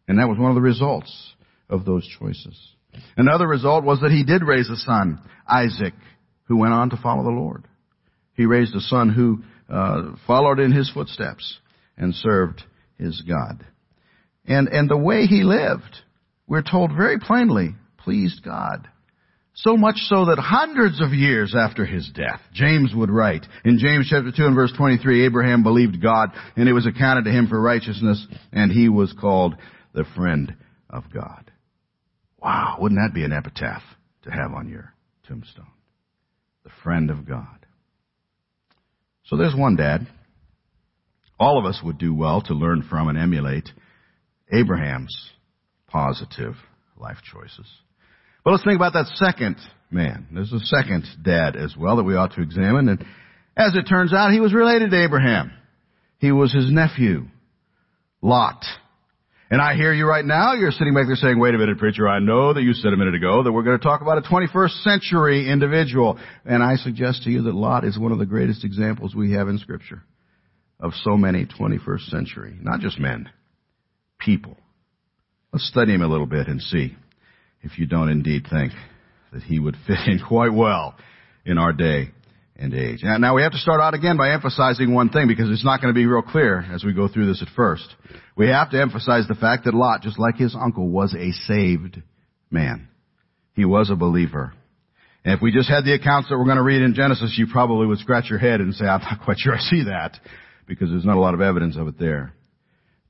And 0.06 0.18
that 0.18 0.28
was 0.28 0.38
one 0.38 0.50
of 0.50 0.54
the 0.54 0.60
results 0.60 1.34
of 1.68 1.84
those 1.84 2.08
choices. 2.18 2.58
Another 3.16 3.46
result 3.46 3.84
was 3.84 4.00
that 4.00 4.10
he 4.10 4.24
did 4.24 4.42
raise 4.42 4.68
a 4.70 4.76
son, 4.76 5.20
Isaac, 5.46 5.94
who 6.44 6.56
went 6.56 6.72
on 6.72 6.90
to 6.90 6.96
follow 6.96 7.22
the 7.22 7.30
Lord. 7.30 7.66
He 8.34 8.46
raised 8.46 8.74
a 8.74 8.80
son 8.80 9.10
who 9.10 9.42
uh, 9.68 10.16
followed 10.26 10.58
in 10.58 10.72
his 10.72 10.90
footsteps 10.90 11.58
and 11.96 12.14
served 12.14 12.62
his 12.98 13.22
God. 13.22 13.64
And, 14.46 14.68
and 14.68 14.88
the 14.88 14.96
way 14.96 15.26
he 15.26 15.42
lived, 15.42 15.98
we're 16.46 16.62
told 16.62 16.92
very 16.96 17.18
plainly, 17.18 17.74
pleased 17.98 18.42
God. 18.42 18.88
So 19.62 19.76
much 19.76 19.96
so 20.08 20.26
that 20.26 20.38
hundreds 20.38 21.00
of 21.00 21.12
years 21.12 21.52
after 21.58 21.84
his 21.84 22.08
death, 22.14 22.40
James 22.52 22.92
would 22.94 23.10
write 23.10 23.44
in 23.64 23.78
James 23.78 24.06
chapter 24.08 24.30
2 24.30 24.46
and 24.46 24.54
verse 24.54 24.72
23, 24.76 25.26
Abraham 25.26 25.64
believed 25.64 26.00
God 26.00 26.30
and 26.54 26.68
it 26.68 26.72
was 26.72 26.86
accounted 26.86 27.24
to 27.24 27.32
him 27.32 27.48
for 27.48 27.60
righteousness 27.60 28.24
and 28.52 28.70
he 28.70 28.88
was 28.88 29.12
called 29.20 29.56
the 29.94 30.04
friend 30.14 30.54
of 30.88 31.12
God. 31.12 31.50
Wow, 32.40 32.76
wouldn't 32.80 33.00
that 33.00 33.12
be 33.12 33.24
an 33.24 33.32
epitaph 33.32 33.82
to 34.22 34.30
have 34.30 34.52
on 34.52 34.68
your 34.68 34.94
tombstone? 35.26 35.66
The 36.62 36.70
friend 36.84 37.10
of 37.10 37.26
God. 37.26 37.66
So 39.24 39.36
there's 39.36 39.56
one 39.56 39.74
dad. 39.74 40.06
All 41.40 41.58
of 41.58 41.64
us 41.64 41.80
would 41.82 41.98
do 41.98 42.14
well 42.14 42.42
to 42.42 42.54
learn 42.54 42.84
from 42.88 43.08
and 43.08 43.18
emulate 43.18 43.68
Abraham's 44.52 45.30
positive 45.88 46.54
life 46.96 47.18
choices. 47.32 47.66
But 48.44 48.52
let's 48.52 48.64
think 48.64 48.76
about 48.76 48.94
that 48.94 49.06
second 49.14 49.56
man. 49.90 50.26
There's 50.32 50.52
a 50.52 50.60
second 50.60 51.06
dad 51.22 51.56
as 51.56 51.76
well 51.76 51.96
that 51.96 52.04
we 52.04 52.16
ought 52.16 52.34
to 52.34 52.42
examine. 52.42 52.88
And 52.88 53.04
as 53.56 53.74
it 53.74 53.84
turns 53.84 54.12
out, 54.12 54.32
he 54.32 54.40
was 54.40 54.54
related 54.54 54.90
to 54.90 55.02
Abraham. 55.02 55.52
He 56.18 56.32
was 56.32 56.52
his 56.52 56.70
nephew, 56.70 57.26
Lot. 58.22 58.64
And 59.50 59.62
I 59.62 59.74
hear 59.74 59.94
you 59.94 60.06
right 60.06 60.24
now, 60.24 60.52
you're 60.52 60.72
sitting 60.72 60.92
back 60.92 61.06
there 61.06 61.16
saying, 61.16 61.38
wait 61.38 61.54
a 61.54 61.58
minute, 61.58 61.78
preacher, 61.78 62.06
I 62.06 62.18
know 62.18 62.52
that 62.52 62.60
you 62.60 62.74
said 62.74 62.92
a 62.92 62.96
minute 62.98 63.14
ago 63.14 63.42
that 63.42 63.52
we're 63.52 63.62
going 63.62 63.78
to 63.78 63.82
talk 63.82 64.02
about 64.02 64.18
a 64.18 64.20
21st 64.20 64.82
century 64.82 65.48
individual. 65.48 66.18
And 66.44 66.62
I 66.62 66.76
suggest 66.76 67.22
to 67.22 67.30
you 67.30 67.42
that 67.42 67.54
Lot 67.54 67.84
is 67.84 67.98
one 67.98 68.12
of 68.12 68.18
the 68.18 68.26
greatest 68.26 68.62
examples 68.62 69.14
we 69.14 69.32
have 69.32 69.48
in 69.48 69.58
scripture 69.58 70.02
of 70.80 70.92
so 71.02 71.16
many 71.16 71.46
21st 71.46 72.10
century, 72.10 72.58
not 72.60 72.80
just 72.80 72.98
men, 72.98 73.30
people. 74.18 74.56
Let's 75.52 75.66
study 75.66 75.94
him 75.94 76.02
a 76.02 76.08
little 76.08 76.26
bit 76.26 76.46
and 76.46 76.60
see 76.60 76.94
if 77.62 77.78
you 77.78 77.86
don't 77.86 78.08
indeed 78.08 78.46
think 78.50 78.72
that 79.32 79.42
he 79.42 79.58
would 79.58 79.76
fit 79.86 79.98
in 80.06 80.20
quite 80.26 80.52
well 80.52 80.94
in 81.44 81.58
our 81.58 81.72
day 81.72 82.10
and 82.56 82.74
age. 82.74 83.00
Now 83.02 83.34
we 83.34 83.42
have 83.42 83.52
to 83.52 83.58
start 83.58 83.80
out 83.80 83.94
again 83.94 84.16
by 84.16 84.32
emphasizing 84.32 84.92
one 84.92 85.10
thing 85.10 85.28
because 85.28 85.50
it's 85.50 85.64
not 85.64 85.80
going 85.80 85.92
to 85.92 85.98
be 85.98 86.06
real 86.06 86.22
clear 86.22 86.58
as 86.72 86.82
we 86.84 86.92
go 86.92 87.08
through 87.08 87.26
this 87.26 87.42
at 87.42 87.48
first. 87.54 87.86
We 88.36 88.48
have 88.48 88.70
to 88.70 88.80
emphasize 88.80 89.26
the 89.28 89.34
fact 89.34 89.64
that 89.64 89.74
Lot, 89.74 90.02
just 90.02 90.18
like 90.18 90.36
his 90.36 90.56
uncle, 90.58 90.88
was 90.88 91.14
a 91.14 91.30
saved 91.46 92.02
man. 92.50 92.88
He 93.54 93.64
was 93.64 93.90
a 93.90 93.96
believer. 93.96 94.52
And 95.24 95.34
if 95.34 95.42
we 95.42 95.52
just 95.52 95.68
had 95.68 95.84
the 95.84 95.94
accounts 95.94 96.28
that 96.28 96.38
we're 96.38 96.44
going 96.44 96.56
to 96.56 96.62
read 96.62 96.82
in 96.82 96.94
Genesis, 96.94 97.34
you 97.36 97.46
probably 97.50 97.86
would 97.86 97.98
scratch 97.98 98.30
your 98.30 98.38
head 98.38 98.60
and 98.60 98.74
say, 98.74 98.86
I'm 98.86 99.00
not 99.00 99.20
quite 99.24 99.38
sure 99.38 99.54
I 99.54 99.58
see 99.58 99.84
that 99.84 100.18
because 100.66 100.90
there's 100.90 101.04
not 101.04 101.16
a 101.16 101.20
lot 101.20 101.34
of 101.34 101.40
evidence 101.40 101.76
of 101.76 101.88
it 101.88 101.98
there. 101.98 102.34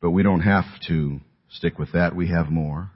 But 0.00 0.10
we 0.10 0.22
don't 0.22 0.40
have 0.40 0.64
to 0.88 1.20
stick 1.50 1.78
with 1.78 1.92
that. 1.92 2.14
We 2.14 2.28
have 2.28 2.50
more. 2.50 2.90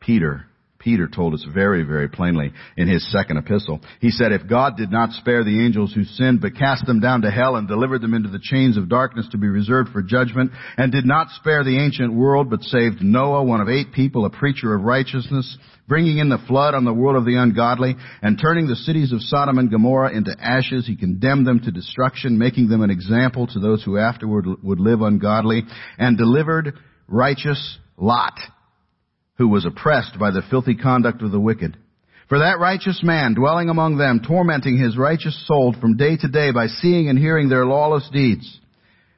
Peter 0.00 0.46
Peter 0.88 1.06
told 1.06 1.34
us 1.34 1.44
very, 1.52 1.82
very 1.82 2.08
plainly 2.08 2.50
in 2.78 2.88
his 2.88 3.12
second 3.12 3.36
epistle. 3.36 3.78
He 4.00 4.08
said, 4.08 4.32
if 4.32 4.48
God 4.48 4.78
did 4.78 4.90
not 4.90 5.12
spare 5.12 5.44
the 5.44 5.62
angels 5.62 5.92
who 5.92 6.02
sinned, 6.02 6.40
but 6.40 6.56
cast 6.56 6.86
them 6.86 6.98
down 6.98 7.20
to 7.22 7.30
hell 7.30 7.56
and 7.56 7.68
delivered 7.68 8.00
them 8.00 8.14
into 8.14 8.30
the 8.30 8.40
chains 8.42 8.78
of 8.78 8.88
darkness 8.88 9.28
to 9.32 9.36
be 9.36 9.48
reserved 9.48 9.90
for 9.90 10.00
judgment, 10.00 10.50
and 10.78 10.90
did 10.90 11.04
not 11.04 11.28
spare 11.36 11.62
the 11.62 11.78
ancient 11.78 12.14
world, 12.14 12.48
but 12.48 12.62
saved 12.62 13.02
Noah, 13.02 13.44
one 13.44 13.60
of 13.60 13.68
eight 13.68 13.92
people, 13.92 14.24
a 14.24 14.30
preacher 14.30 14.74
of 14.74 14.80
righteousness, 14.80 15.58
bringing 15.86 16.16
in 16.16 16.30
the 16.30 16.42
flood 16.48 16.72
on 16.72 16.86
the 16.86 16.94
world 16.94 17.16
of 17.16 17.26
the 17.26 17.36
ungodly, 17.36 17.94
and 18.22 18.40
turning 18.40 18.66
the 18.66 18.74
cities 18.74 19.12
of 19.12 19.20
Sodom 19.20 19.58
and 19.58 19.70
Gomorrah 19.70 20.16
into 20.16 20.34
ashes, 20.40 20.86
he 20.86 20.96
condemned 20.96 21.46
them 21.46 21.60
to 21.60 21.70
destruction, 21.70 22.38
making 22.38 22.70
them 22.70 22.80
an 22.80 22.88
example 22.88 23.46
to 23.48 23.60
those 23.60 23.84
who 23.84 23.98
afterward 23.98 24.46
would 24.62 24.80
live 24.80 25.02
ungodly, 25.02 25.64
and 25.98 26.16
delivered 26.16 26.72
righteous 27.08 27.76
Lot 27.98 28.38
who 29.38 29.48
was 29.48 29.64
oppressed 29.64 30.18
by 30.18 30.30
the 30.30 30.42
filthy 30.50 30.74
conduct 30.74 31.22
of 31.22 31.30
the 31.30 31.40
wicked. 31.40 31.76
For 32.28 32.40
that 32.40 32.58
righteous 32.58 33.00
man 33.02 33.34
dwelling 33.34 33.70
among 33.70 33.96
them, 33.96 34.20
tormenting 34.26 34.76
his 34.76 34.98
righteous 34.98 35.46
soul 35.46 35.74
from 35.80 35.96
day 35.96 36.16
to 36.16 36.28
day 36.28 36.50
by 36.50 36.66
seeing 36.66 37.08
and 37.08 37.18
hearing 37.18 37.48
their 37.48 37.64
lawless 37.64 38.08
deeds. 38.12 38.60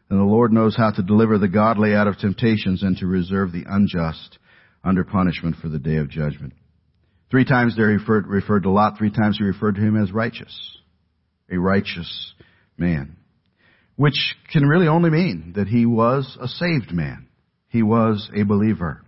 And 0.09 0.21
the 0.21 0.25
Lord 0.25 0.53
knows 0.53 0.77
how 0.77 0.91
to 0.91 1.03
deliver 1.03 1.39
the 1.39 1.49
godly 1.49 1.95
out 1.95 2.07
of 2.07 2.19
temptations 2.19 2.83
and 2.83 2.97
to 2.99 3.07
reserve 3.07 3.51
the 3.51 3.65
unjust 3.67 4.39
under 4.85 5.05
punishment 5.05 5.57
for 5.61 5.69
the 5.69 5.79
day 5.79 5.97
of 5.97 6.09
judgment. 6.09 6.53
Three 7.31 7.45
times 7.45 7.77
there 7.77 7.91
he 7.91 7.97
referred, 7.97 8.27
referred 8.27 8.65
to 8.65 8.71
Lot, 8.71 8.99
three 8.99 9.11
times 9.11 9.39
he 9.39 9.45
referred 9.45 9.77
to 9.77 9.81
him 9.81 10.01
as 10.01 10.13
righteous. 10.13 10.79
A 11.51 11.59
righteous 11.59 12.35
man. 12.77 13.17
Which 13.97 14.37
can 14.53 14.65
really 14.65 14.89
only 14.89 15.11
mean 15.11 15.55
that 15.57 15.69
he 15.69 15.87
was 15.87 16.37
a 16.41 16.49
saved 16.49 16.93
man. 16.93 17.29
He 17.69 17.83
was 17.83 18.31
a 18.35 18.43
believer. 18.43 19.03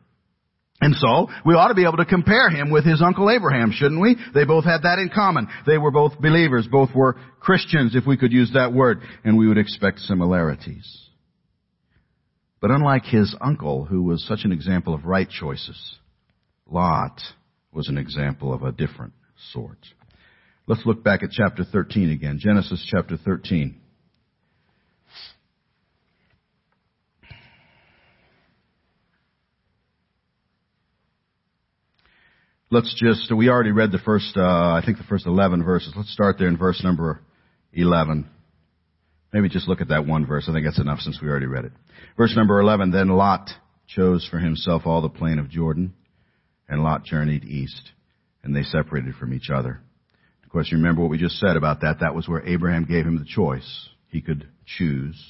And 0.82 0.96
so, 0.96 1.28
we 1.46 1.54
ought 1.54 1.68
to 1.68 1.74
be 1.74 1.84
able 1.84 1.98
to 1.98 2.04
compare 2.04 2.50
him 2.50 2.68
with 2.68 2.84
his 2.84 3.00
uncle 3.00 3.30
Abraham, 3.30 3.70
shouldn't 3.70 4.00
we? 4.00 4.16
They 4.34 4.44
both 4.44 4.64
had 4.64 4.82
that 4.82 4.98
in 4.98 5.10
common. 5.14 5.46
They 5.64 5.78
were 5.78 5.92
both 5.92 6.20
believers, 6.20 6.66
both 6.68 6.90
were 6.92 7.16
Christians, 7.38 7.94
if 7.94 8.04
we 8.04 8.16
could 8.16 8.32
use 8.32 8.50
that 8.54 8.72
word, 8.72 9.00
and 9.22 9.38
we 9.38 9.46
would 9.46 9.58
expect 9.58 10.00
similarities. 10.00 11.08
But 12.60 12.72
unlike 12.72 13.04
his 13.04 13.32
uncle, 13.40 13.84
who 13.84 14.02
was 14.02 14.26
such 14.26 14.40
an 14.42 14.50
example 14.50 14.92
of 14.92 15.04
right 15.04 15.30
choices, 15.30 15.98
Lot 16.68 17.20
was 17.72 17.88
an 17.88 17.96
example 17.96 18.52
of 18.52 18.64
a 18.64 18.72
different 18.72 19.12
sort. 19.52 19.78
Let's 20.66 20.84
look 20.84 21.04
back 21.04 21.22
at 21.22 21.30
chapter 21.30 21.62
13 21.62 22.10
again. 22.10 22.38
Genesis 22.40 22.84
chapter 22.90 23.16
13. 23.16 23.81
Let's 32.72 32.94
just, 32.98 33.30
we 33.30 33.50
already 33.50 33.70
read 33.70 33.92
the 33.92 33.98
first, 33.98 34.34
uh, 34.34 34.40
I 34.40 34.82
think 34.84 34.96
the 34.96 35.04
first 35.04 35.26
11 35.26 35.62
verses. 35.62 35.92
Let's 35.94 36.12
start 36.12 36.36
there 36.38 36.48
in 36.48 36.56
verse 36.56 36.82
number 36.82 37.20
11. 37.74 38.26
Maybe 39.30 39.50
just 39.50 39.68
look 39.68 39.82
at 39.82 39.88
that 39.88 40.06
one 40.06 40.26
verse. 40.26 40.46
I 40.48 40.54
think 40.54 40.64
that's 40.64 40.80
enough 40.80 41.00
since 41.00 41.20
we 41.20 41.28
already 41.28 41.46
read 41.46 41.66
it. 41.66 41.72
Verse 42.16 42.34
number 42.34 42.58
11, 42.60 42.90
then 42.90 43.08
Lot 43.08 43.50
chose 43.86 44.26
for 44.28 44.38
himself 44.38 44.82
all 44.86 45.02
the 45.02 45.10
plain 45.10 45.38
of 45.38 45.50
Jordan, 45.50 45.92
and 46.66 46.82
Lot 46.82 47.04
journeyed 47.04 47.44
east, 47.44 47.90
and 48.42 48.56
they 48.56 48.62
separated 48.62 49.16
from 49.16 49.34
each 49.34 49.50
other. 49.50 49.80
Of 50.42 50.50
course, 50.50 50.70
you 50.70 50.78
remember 50.78 51.02
what 51.02 51.10
we 51.10 51.18
just 51.18 51.38
said 51.38 51.56
about 51.56 51.82
that. 51.82 52.00
That 52.00 52.14
was 52.14 52.26
where 52.26 52.46
Abraham 52.46 52.84
gave 52.84 53.04
him 53.06 53.18
the 53.18 53.26
choice. 53.26 53.88
He 54.08 54.22
could 54.22 54.48
choose. 54.64 55.22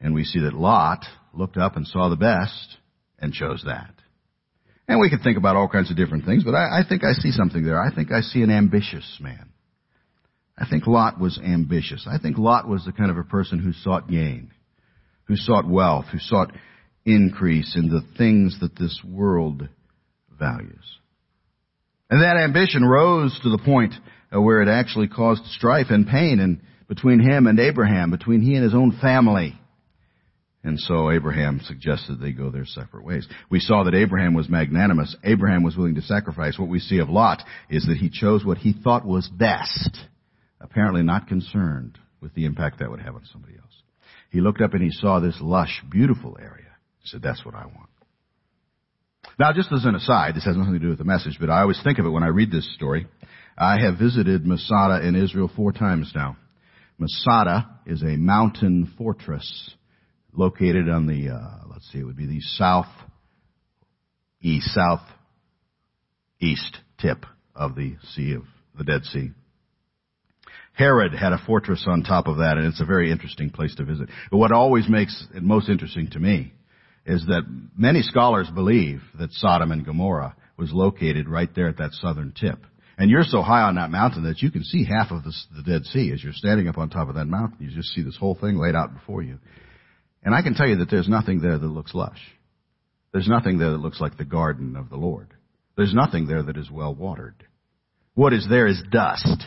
And 0.00 0.14
we 0.14 0.24
see 0.24 0.40
that 0.40 0.54
Lot 0.54 1.04
looked 1.32 1.56
up 1.56 1.76
and 1.76 1.86
saw 1.86 2.08
the 2.08 2.16
best 2.16 2.76
and 3.20 3.32
chose 3.32 3.62
that. 3.66 3.94
And 4.88 5.00
we 5.00 5.10
could 5.10 5.22
think 5.22 5.38
about 5.38 5.56
all 5.56 5.68
kinds 5.68 5.90
of 5.90 5.96
different 5.96 6.24
things, 6.24 6.42
but 6.42 6.54
I, 6.54 6.80
I 6.80 6.82
think 6.88 7.04
I 7.04 7.12
see 7.12 7.30
something 7.30 7.64
there. 7.64 7.80
I 7.80 7.94
think 7.94 8.10
I 8.10 8.20
see 8.20 8.42
an 8.42 8.50
ambitious 8.50 9.18
man. 9.20 9.50
I 10.58 10.66
think 10.68 10.86
Lot 10.86 11.18
was 11.18 11.38
ambitious. 11.42 12.06
I 12.10 12.18
think 12.18 12.36
Lot 12.36 12.68
was 12.68 12.84
the 12.84 12.92
kind 12.92 13.10
of 13.10 13.16
a 13.16 13.24
person 13.24 13.60
who 13.60 13.72
sought 13.72 14.10
gain, 14.10 14.50
who 15.24 15.36
sought 15.36 15.66
wealth, 15.66 16.06
who 16.12 16.18
sought 16.18 16.52
increase 17.06 17.76
in 17.76 17.88
the 17.88 18.02
things 18.18 18.58
that 18.60 18.76
this 18.76 19.00
world 19.04 19.68
values. 20.38 20.84
And 22.10 22.22
that 22.22 22.36
ambition 22.36 22.84
rose 22.84 23.38
to 23.42 23.50
the 23.50 23.62
point 23.64 23.94
uh, 24.34 24.40
where 24.40 24.62
it 24.62 24.68
actually 24.68 25.08
caused 25.08 25.44
strife 25.46 25.86
and 25.90 26.06
pain 26.06 26.40
and 26.40 26.60
between 26.88 27.20
him 27.20 27.46
and 27.46 27.60
Abraham, 27.60 28.10
between 28.10 28.40
he 28.40 28.54
and 28.54 28.64
his 28.64 28.74
own 28.74 28.98
family. 29.00 29.59
And 30.62 30.78
so 30.78 31.10
Abraham 31.10 31.60
suggested 31.64 32.20
they 32.20 32.32
go 32.32 32.50
their 32.50 32.66
separate 32.66 33.04
ways. 33.04 33.26
We 33.48 33.60
saw 33.60 33.84
that 33.84 33.94
Abraham 33.94 34.34
was 34.34 34.50
magnanimous. 34.50 35.16
Abraham 35.24 35.62
was 35.62 35.76
willing 35.76 35.94
to 35.94 36.02
sacrifice. 36.02 36.58
What 36.58 36.68
we 36.68 36.80
see 36.80 36.98
of 36.98 37.08
Lot 37.08 37.42
is 37.70 37.86
that 37.86 37.96
he 37.96 38.10
chose 38.10 38.44
what 38.44 38.58
he 38.58 38.74
thought 38.74 39.06
was 39.06 39.26
best, 39.28 39.98
apparently 40.60 41.02
not 41.02 41.28
concerned 41.28 41.98
with 42.20 42.34
the 42.34 42.44
impact 42.44 42.80
that 42.80 42.90
would 42.90 43.00
have 43.00 43.14
on 43.14 43.24
somebody 43.32 43.54
else. 43.56 43.72
He 44.30 44.42
looked 44.42 44.60
up 44.60 44.74
and 44.74 44.82
he 44.82 44.90
saw 44.90 45.18
this 45.18 45.38
lush, 45.40 45.82
beautiful 45.90 46.36
area. 46.38 46.76
He 46.98 47.08
said, 47.08 47.22
that's 47.22 47.44
what 47.44 47.54
I 47.54 47.64
want. 47.64 47.88
Now, 49.38 49.54
just 49.54 49.72
as 49.72 49.86
an 49.86 49.94
aside, 49.94 50.34
this 50.34 50.44
has 50.44 50.56
nothing 50.56 50.74
to 50.74 50.78
do 50.78 50.90
with 50.90 50.98
the 50.98 51.04
message, 51.04 51.38
but 51.40 51.48
I 51.48 51.62
always 51.62 51.80
think 51.82 51.98
of 51.98 52.04
it 52.04 52.10
when 52.10 52.22
I 52.22 52.28
read 52.28 52.50
this 52.50 52.74
story. 52.74 53.06
I 53.56 53.80
have 53.80 53.98
visited 53.98 54.44
Masada 54.44 55.06
in 55.06 55.16
Israel 55.16 55.50
four 55.54 55.72
times 55.72 56.12
now. 56.14 56.36
Masada 56.98 57.70
is 57.86 58.02
a 58.02 58.16
mountain 58.16 58.92
fortress 58.98 59.74
located 60.32 60.88
on 60.88 61.06
the, 61.06 61.34
uh, 61.34 61.66
let's 61.70 61.90
see, 61.92 61.98
it 61.98 62.04
would 62.04 62.16
be 62.16 62.26
the 62.26 62.40
south 62.40 62.86
east, 64.40 64.68
south 64.74 65.02
east 66.40 66.78
tip 66.98 67.24
of 67.54 67.74
the 67.74 67.96
Sea 68.14 68.34
of 68.34 68.44
the 68.76 68.84
Dead 68.84 69.04
Sea. 69.04 69.30
Herod 70.72 71.12
had 71.12 71.32
a 71.32 71.42
fortress 71.46 71.84
on 71.86 72.02
top 72.02 72.26
of 72.26 72.38
that, 72.38 72.56
and 72.56 72.66
it's 72.66 72.80
a 72.80 72.86
very 72.86 73.10
interesting 73.10 73.50
place 73.50 73.74
to 73.74 73.84
visit. 73.84 74.08
But 74.30 74.38
what 74.38 74.52
always 74.52 74.88
makes 74.88 75.26
it 75.34 75.42
most 75.42 75.68
interesting 75.68 76.08
to 76.12 76.18
me 76.18 76.54
is 77.04 77.24
that 77.26 77.42
many 77.76 78.02
scholars 78.02 78.48
believe 78.54 79.02
that 79.18 79.32
Sodom 79.32 79.72
and 79.72 79.84
Gomorrah 79.84 80.36
was 80.56 80.72
located 80.72 81.28
right 81.28 81.48
there 81.54 81.68
at 81.68 81.78
that 81.78 81.92
southern 81.92 82.32
tip. 82.32 82.58
And 82.96 83.10
you're 83.10 83.24
so 83.24 83.40
high 83.40 83.62
on 83.62 83.76
that 83.76 83.90
mountain 83.90 84.24
that 84.24 84.42
you 84.42 84.50
can 84.50 84.62
see 84.62 84.84
half 84.84 85.10
of 85.10 85.24
the, 85.24 85.32
the 85.56 85.62
Dead 85.62 85.86
Sea 85.86 86.12
as 86.12 86.22
you're 86.22 86.34
standing 86.34 86.68
up 86.68 86.76
on 86.76 86.90
top 86.90 87.08
of 87.08 87.14
that 87.14 87.24
mountain. 87.24 87.56
You 87.60 87.74
just 87.74 87.94
see 87.94 88.02
this 88.02 88.16
whole 88.16 88.34
thing 88.34 88.56
laid 88.56 88.74
out 88.74 88.92
before 88.92 89.22
you. 89.22 89.38
And 90.22 90.34
I 90.34 90.42
can 90.42 90.54
tell 90.54 90.68
you 90.68 90.76
that 90.76 90.90
there's 90.90 91.08
nothing 91.08 91.40
there 91.40 91.58
that 91.58 91.66
looks 91.66 91.94
lush. 91.94 92.20
There's 93.12 93.28
nothing 93.28 93.58
there 93.58 93.70
that 93.70 93.78
looks 93.78 94.00
like 94.00 94.16
the 94.16 94.24
garden 94.24 94.76
of 94.76 94.90
the 94.90 94.96
Lord. 94.96 95.28
There's 95.76 95.94
nothing 95.94 96.26
there 96.26 96.42
that 96.42 96.56
is 96.56 96.70
well 96.70 96.94
watered. 96.94 97.46
What 98.14 98.32
is 98.32 98.46
there 98.48 98.66
is 98.66 98.82
dust. 98.90 99.44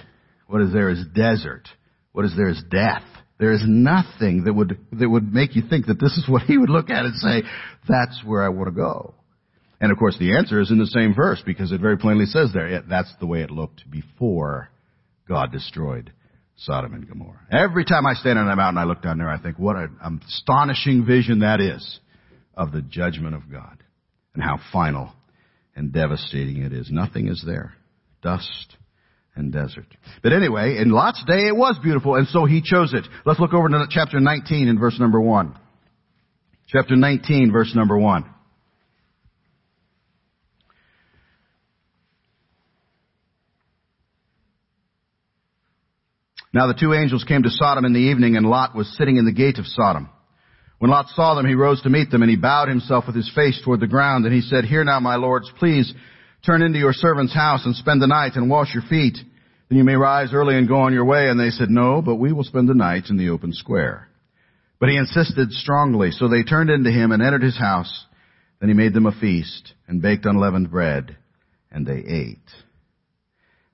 What 0.48 0.62
is 0.62 0.74
there 0.74 0.90
is 0.90 1.04
desert. 1.14 1.68
What 2.12 2.26
is 2.26 2.36
there 2.36 2.50
is 2.50 2.64
death. 2.70 3.04
There 3.40 3.52
is 3.52 3.64
nothing 3.66 4.44
that 4.46 4.54
would, 4.54 4.78
that 4.94 5.10
would 5.10 5.34
make 5.34 5.56
you 5.56 5.64
think 5.70 5.88
that 5.88 6.00
this 6.00 6.18
is 6.18 6.28
what 6.28 6.44
he 6.44 6.58
would 6.58 6.70
look 6.70 6.90
at 6.90 7.06
and 7.06 7.16
say, 7.16 7.44
that's 7.88 8.24
where 8.26 8.44
I 8.44 8.50
want 8.50 8.68
to 8.68 8.72
go. 8.72 9.14
And 9.82 9.92
of 9.92 9.98
course 9.98 10.18
the 10.18 10.38
answer 10.38 10.62
is 10.62 10.72
in 10.72 10.78
the 10.78 10.86
same 10.88 11.14
verse 11.14 11.42
because 11.46 11.72
it 11.72 11.82
very 11.82 11.98
plainly 11.98 12.26
says 12.26 12.52
there, 12.54 12.82
that's 12.88 13.14
the 13.20 13.26
way 13.26 13.42
it 13.42 13.52
looked 13.52 13.90
before 13.90 14.70
God 15.28 15.52
destroyed 15.52 16.12
Sodom 16.64 16.94
and 16.94 17.08
Gomorrah. 17.08 17.40
Every 17.52 17.84
time 17.84 18.06
I 18.06 18.14
stand 18.14 18.40
on 18.40 18.48
that 18.48 18.56
mountain, 18.56 18.78
I 18.78 18.86
look 18.86 19.02
down 19.02 19.18
there, 19.18 19.30
I 19.30 19.38
think, 19.38 19.60
what 19.60 19.76
an 19.76 20.22
astonishing 20.26 21.06
vision 21.06 21.40
that 21.40 21.60
is 21.60 22.00
of 22.56 22.72
the 22.72 22.82
judgment 22.82 23.36
of 23.36 23.52
God 23.52 23.84
and 24.34 24.42
how 24.42 24.60
final 24.72 25.12
and 25.76 25.92
devastating 25.92 26.64
it 26.64 26.72
is. 26.72 26.90
Nothing 26.90 27.28
is 27.28 27.44
there. 27.46 27.74
Dust 28.22 28.78
and 29.36 29.52
desert. 29.52 29.88
But 30.22 30.32
anyway, 30.32 30.78
in 30.78 30.90
Lot's 30.90 31.24
day 31.26 31.48
it 31.48 31.56
was 31.56 31.78
beautiful, 31.84 32.16
and 32.16 32.28
so 32.28 32.46
he 32.46 32.62
chose 32.62 32.94
it. 32.94 33.06
Let's 33.26 33.40
look 33.40 33.54
over 33.54 33.68
to 33.68 33.86
chapter 33.90 34.20
19 34.20 34.70
and 34.70 34.80
verse 34.80 34.98
number 35.00 35.20
1. 35.20 35.58
Chapter 36.68 36.96
19, 36.96 37.52
verse 37.52 37.74
number 37.76 37.98
1. 37.98 38.33
Now 46.54 46.68
the 46.68 46.76
two 46.80 46.94
angels 46.94 47.24
came 47.24 47.44
to 47.44 47.50
Sodom 47.50 47.84
in 47.84 47.94
the 47.94 48.00
evening, 48.00 48.38
and 48.38 48.46
Lot 48.46 48.76
was 48.76 48.96
sitting 48.96 49.18
in 49.18 49.26
the 49.26 49.32
gate 49.32 49.58
of 49.58 49.66
Sodom. 49.66 50.10
When 50.78 50.92
Lot 50.92 51.08
saw 51.10 51.34
them, 51.34 51.48
he 51.48 51.56
rose 51.56 51.82
to 51.82 51.90
meet 51.90 52.12
them, 52.12 52.22
and 52.22 52.30
he 52.30 52.38
bowed 52.38 52.68
himself 52.68 53.06
with 53.08 53.16
his 53.16 53.32
face 53.34 53.60
toward 53.64 53.80
the 53.80 53.88
ground, 53.88 54.26
and 54.26 54.34
he 54.34 54.42
said, 54.42 54.66
Here 54.66 54.84
now, 54.84 55.00
my 55.00 55.16
lords, 55.16 55.52
please 55.58 55.92
turn 56.46 56.62
into 56.62 56.78
your 56.78 56.94
servant's 56.94 57.34
house 57.34 57.66
and 57.66 57.76
spend 57.76 58.02
the 58.02 58.08
night 58.08 58.36
and 58.36 58.50
wash 58.50 58.74
your 58.74 58.84
feet. 58.84 59.18
Then 59.70 59.78
you 59.78 59.84
may 59.84 59.96
rise 59.96 60.34
early 60.34 60.56
and 60.56 60.68
go 60.68 60.82
on 60.82 60.94
your 60.94 61.06
way. 61.06 61.30
And 61.30 61.40
they 61.40 61.50
said, 61.50 61.70
No, 61.70 62.02
but 62.02 62.16
we 62.16 62.34
will 62.34 62.44
spend 62.44 62.70
the 62.70 62.76
night 62.76 63.06
in 63.10 63.18
the 63.18 63.30
open 63.30 63.54
square. 63.54 64.10
But 64.80 64.90
he 64.90 64.98
insisted 64.98 65.52
strongly, 65.54 66.12
so 66.12 66.28
they 66.28 66.44
turned 66.44 66.70
into 66.70 66.92
him 66.92 67.12
and 67.12 67.24
entered 67.24 67.42
his 67.42 67.58
house. 67.58 68.06
Then 68.60 68.70
he 68.70 68.76
made 68.76 68.94
them 68.94 69.06
a 69.06 69.20
feast 69.20 69.74
and 69.88 70.02
baked 70.02 70.26
unleavened 70.26 70.70
bread, 70.70 71.18
and 71.72 71.88
they 71.88 72.04
ate. 72.06 72.38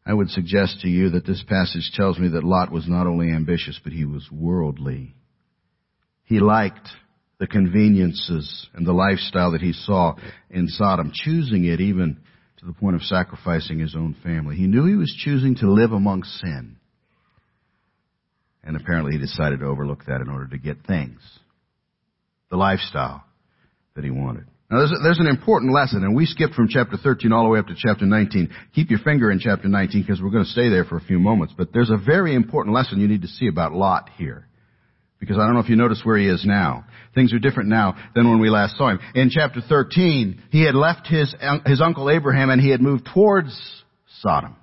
I 0.09 0.13
would 0.13 0.31
suggest 0.31 0.81
to 0.81 0.87
you 0.87 1.11
that 1.11 1.27
this 1.27 1.43
passage 1.47 1.91
tells 1.93 2.17
me 2.17 2.29
that 2.29 2.43
Lot 2.43 2.71
was 2.71 2.87
not 2.87 3.05
only 3.05 3.31
ambitious, 3.31 3.79
but 3.83 3.93
he 3.93 4.05
was 4.05 4.27
worldly. 4.31 5.13
He 6.23 6.39
liked 6.39 6.89
the 7.39 7.45
conveniences 7.45 8.67
and 8.73 8.87
the 8.87 8.91
lifestyle 8.91 9.51
that 9.51 9.61
he 9.61 9.71
saw 9.71 10.15
in 10.49 10.67
Sodom, 10.67 11.11
choosing 11.13 11.63
it 11.65 11.79
even 11.79 12.17
to 12.57 12.65
the 12.65 12.73
point 12.73 12.95
of 12.95 13.03
sacrificing 13.03 13.77
his 13.77 13.95
own 13.95 14.15
family. 14.23 14.55
He 14.55 14.65
knew 14.65 14.87
he 14.87 14.95
was 14.95 15.15
choosing 15.15 15.53
to 15.57 15.71
live 15.71 15.91
among 15.91 16.23
sin. 16.23 16.77
And 18.63 18.75
apparently 18.75 19.11
he 19.11 19.19
decided 19.19 19.59
to 19.59 19.67
overlook 19.67 20.05
that 20.05 20.21
in 20.21 20.29
order 20.29 20.47
to 20.47 20.57
get 20.57 20.87
things. 20.87 21.21
The 22.49 22.57
lifestyle 22.57 23.23
that 23.93 24.03
he 24.03 24.09
wanted. 24.09 24.47
Now 24.69 24.77
there's, 24.79 24.93
there's 25.01 25.19
an 25.19 25.27
important 25.27 25.73
lesson, 25.73 26.03
and 26.03 26.15
we 26.15 26.27
skipped 26.27 26.53
from 26.53 26.67
chapter 26.67 26.95
13 26.95 27.31
all 27.31 27.43
the 27.43 27.49
way 27.49 27.59
up 27.59 27.67
to 27.67 27.75
chapter 27.75 28.05
19. 28.05 28.49
Keep 28.75 28.91
your 28.91 28.99
finger 28.99 29.31
in 29.31 29.39
chapter 29.39 29.67
19 29.67 30.03
because 30.03 30.21
we're 30.21 30.29
going 30.29 30.43
to 30.43 30.49
stay 30.49 30.69
there 30.69 30.85
for 30.85 30.97
a 30.97 31.01
few 31.01 31.19
moments. 31.19 31.55
But 31.57 31.73
there's 31.73 31.89
a 31.89 31.97
very 31.97 32.35
important 32.35 32.75
lesson 32.75 32.99
you 32.99 33.07
need 33.07 33.23
to 33.23 33.27
see 33.27 33.47
about 33.47 33.73
Lot 33.73 34.09
here. 34.15 34.47
Because 35.19 35.37
I 35.37 35.45
don't 35.45 35.55
know 35.55 35.59
if 35.59 35.69
you 35.69 35.75
notice 35.75 36.01
where 36.03 36.17
he 36.17 36.27
is 36.27 36.45
now. 36.45 36.85
Things 37.15 37.33
are 37.33 37.39
different 37.39 37.69
now 37.69 37.95
than 38.13 38.29
when 38.29 38.39
we 38.39 38.49
last 38.49 38.77
saw 38.77 38.89
him. 38.89 38.99
In 39.15 39.31
chapter 39.31 39.59
13, 39.59 40.43
he 40.51 40.63
had 40.63 40.75
left 40.75 41.07
his, 41.07 41.35
his 41.65 41.81
uncle 41.81 42.09
Abraham 42.09 42.51
and 42.51 42.61
he 42.61 42.69
had 42.69 42.79
moved 42.79 43.09
towards 43.11 43.83
Sodom. 44.21 44.55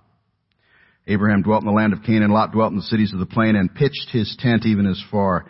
Abraham 1.09 1.43
dwelt 1.43 1.63
in 1.63 1.67
the 1.67 1.75
land 1.75 1.93
of 1.93 2.05
Canaan, 2.05 2.31
Lot 2.31 2.53
dwelt 2.53 2.71
in 2.71 2.79
the 2.79 2.85
cities 2.85 3.13
of 3.13 3.19
the 3.19 3.27
plain 3.27 3.57
and 3.57 3.75
pitched 3.75 4.11
his 4.13 4.37
tent 4.39 4.65
even 4.67 4.87
as 4.87 5.03
far 5.11 5.47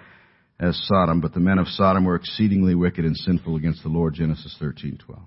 as 0.58 0.80
Sodom. 0.86 1.20
But 1.20 1.34
the 1.34 1.40
men 1.40 1.58
of 1.58 1.68
Sodom 1.68 2.04
were 2.04 2.16
exceedingly 2.16 2.74
wicked 2.74 3.04
and 3.04 3.16
sinful 3.16 3.56
against 3.56 3.82
the 3.82 3.88
Lord. 3.88 4.14
Genesis 4.14 4.56
13:12. 4.60 5.20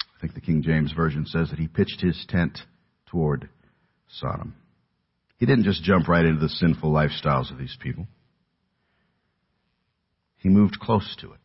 I 0.00 0.20
think 0.20 0.34
the 0.34 0.40
King 0.40 0.62
James 0.62 0.92
Version 0.92 1.26
says 1.26 1.50
that 1.50 1.58
he 1.58 1.68
pitched 1.68 2.00
his 2.00 2.24
tent 2.28 2.58
toward 3.06 3.48
Sodom. 4.08 4.54
He 5.36 5.44
didn't 5.44 5.64
just 5.64 5.82
jump 5.82 6.08
right 6.08 6.24
into 6.24 6.40
the 6.40 6.48
sinful 6.48 6.90
lifestyles 6.90 7.50
of 7.50 7.58
these 7.58 7.76
people. 7.80 8.06
He 10.38 10.48
moved 10.48 10.78
close 10.80 11.16
to 11.20 11.32
it. 11.32 11.40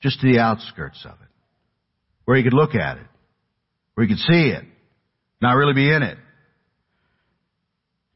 Just 0.00 0.20
to 0.20 0.32
the 0.32 0.38
outskirts 0.38 1.04
of 1.04 1.12
it. 1.12 1.28
Where 2.24 2.36
he 2.36 2.42
could 2.42 2.54
look 2.54 2.74
at 2.74 2.98
it. 2.98 3.06
Where 3.94 4.06
he 4.06 4.14
could 4.14 4.22
see 4.22 4.48
it. 4.48 4.64
Not 5.42 5.54
really 5.54 5.74
be 5.74 5.92
in 5.92 6.02
it. 6.02 6.18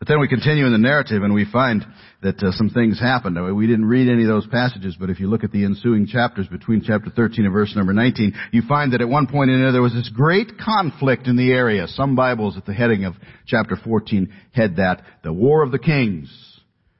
But 0.01 0.09
then 0.09 0.19
we 0.19 0.29
continue 0.29 0.65
in 0.65 0.73
the 0.73 0.79
narrative 0.79 1.23
and 1.23 1.35
we 1.35 1.45
find 1.45 1.85
that 2.23 2.43
uh, 2.43 2.53
some 2.53 2.71
things 2.71 2.99
happened. 2.99 3.37
We 3.55 3.67
didn't 3.67 3.85
read 3.85 4.09
any 4.09 4.23
of 4.23 4.29
those 4.29 4.47
passages, 4.47 4.97
but 4.99 5.11
if 5.11 5.21
you 5.21 5.29
look 5.29 5.45
at 5.45 5.53
the 5.53 5.67
ensuing 5.67 6.07
chapters 6.07 6.49
between 6.49 6.83
chapter 6.83 7.11
13 7.11 7.45
and 7.45 7.53
verse 7.53 7.77
number 7.77 7.93
19, 7.93 8.33
you 8.51 8.63
find 8.67 8.95
that 8.95 9.03
at 9.03 9.09
one 9.11 9.27
point 9.27 9.51
in 9.51 9.61
there 9.61 9.73
there 9.73 9.83
was 9.83 9.93
this 9.93 10.09
great 10.09 10.53
conflict 10.57 11.27
in 11.27 11.37
the 11.37 11.53
area. 11.53 11.87
Some 11.87 12.17
Bibles 12.17 12.57
at 12.57 12.65
the 12.65 12.73
heading 12.73 13.05
of 13.05 13.13
chapter 13.47 13.77
14 13.77 14.33
head 14.53 14.77
that 14.77 15.03
the 15.23 15.35
War 15.35 15.63
of 15.63 15.71
the 15.71 15.79
Kings, 15.79 16.31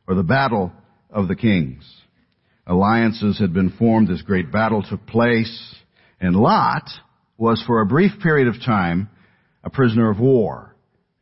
or 0.07 0.15
the 0.15 0.23
Battle 0.23 0.71
of 1.09 1.27
the 1.27 1.37
Kings. 1.37 1.91
Alliances 2.67 3.39
had 3.39 3.55
been 3.55 3.71
formed, 3.71 4.09
this 4.09 4.21
great 4.21 4.53
battle 4.53 4.83
took 4.83 5.07
place, 5.07 5.75
and 6.21 6.37
Lot 6.37 6.85
was 7.39 7.65
for 7.67 7.81
a 7.81 7.87
brief 7.87 8.21
period 8.23 8.47
of 8.47 8.63
time 8.63 9.09
a 9.65 9.71
prisoner 9.71 10.11
of 10.11 10.21
war 10.21 10.71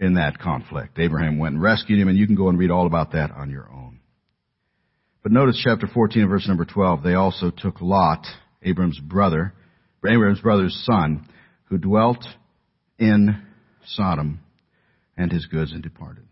in 0.00 0.14
that 0.14 0.38
conflict. 0.38 0.98
Abraham 0.98 1.38
went 1.38 1.54
and 1.54 1.62
rescued 1.62 1.98
him, 1.98 2.08
and 2.08 2.16
you 2.16 2.26
can 2.26 2.36
go 2.36 2.48
and 2.48 2.58
read 2.58 2.70
all 2.70 2.86
about 2.86 3.12
that 3.12 3.30
on 3.30 3.50
your 3.50 3.68
own. 3.70 4.00
But 5.22 5.32
notice 5.32 5.60
chapter 5.62 5.86
14 5.86 6.28
verse 6.28 6.46
number 6.46 6.64
12. 6.64 7.02
They 7.02 7.14
also 7.14 7.50
took 7.50 7.80
Lot, 7.80 8.24
Abraham's 8.62 9.00
brother, 9.00 9.52
Abraham's 10.06 10.40
brother's 10.40 10.80
son, 10.84 11.28
who 11.64 11.78
dwelt 11.78 12.24
in 12.98 13.42
Sodom, 13.84 14.40
and 15.16 15.32
his 15.32 15.46
goods 15.46 15.72
and 15.72 15.82
departed. 15.82 16.24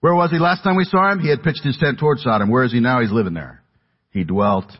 Where 0.00 0.14
was 0.14 0.30
he 0.30 0.38
last 0.38 0.62
time 0.62 0.76
we 0.76 0.84
saw 0.84 1.10
him? 1.12 1.20
He 1.20 1.30
had 1.30 1.42
pitched 1.42 1.64
his 1.64 1.78
tent 1.78 1.98
toward 1.98 2.18
Sodom. 2.18 2.50
Where 2.50 2.64
is 2.64 2.72
he 2.72 2.80
now? 2.80 3.00
He's 3.00 3.12
living 3.12 3.34
there. 3.34 3.62
He 4.10 4.24
dwelt 4.24 4.70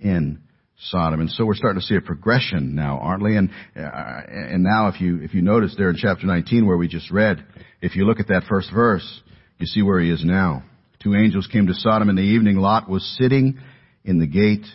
in 0.00 0.42
Sodom. 0.88 1.20
And 1.20 1.30
so 1.30 1.44
we're 1.44 1.54
starting 1.54 1.80
to 1.80 1.86
see 1.86 1.96
a 1.96 2.00
progression 2.00 2.74
now, 2.74 2.98
aren't 2.98 3.22
we? 3.22 3.36
And, 3.36 3.50
uh, 3.76 3.80
and 4.26 4.62
now 4.62 4.88
if 4.88 5.00
you, 5.00 5.22
if 5.22 5.34
you 5.34 5.42
notice 5.42 5.74
there 5.76 5.90
in 5.90 5.96
chapter 5.96 6.26
19 6.26 6.66
where 6.66 6.76
we 6.76 6.88
just 6.88 7.10
read, 7.10 7.44
if 7.80 7.96
you 7.96 8.04
look 8.04 8.20
at 8.20 8.28
that 8.28 8.44
first 8.48 8.70
verse, 8.72 9.22
you 9.58 9.66
see 9.66 9.82
where 9.82 10.00
he 10.00 10.10
is 10.10 10.24
now. 10.24 10.64
Two 11.02 11.14
angels 11.14 11.48
came 11.50 11.66
to 11.66 11.74
Sodom 11.74 12.08
in 12.08 12.16
the 12.16 12.22
evening. 12.22 12.56
Lot 12.56 12.88
was 12.88 13.04
sitting 13.20 13.58
in 14.04 14.18
the 14.18 14.26
gate 14.26 14.66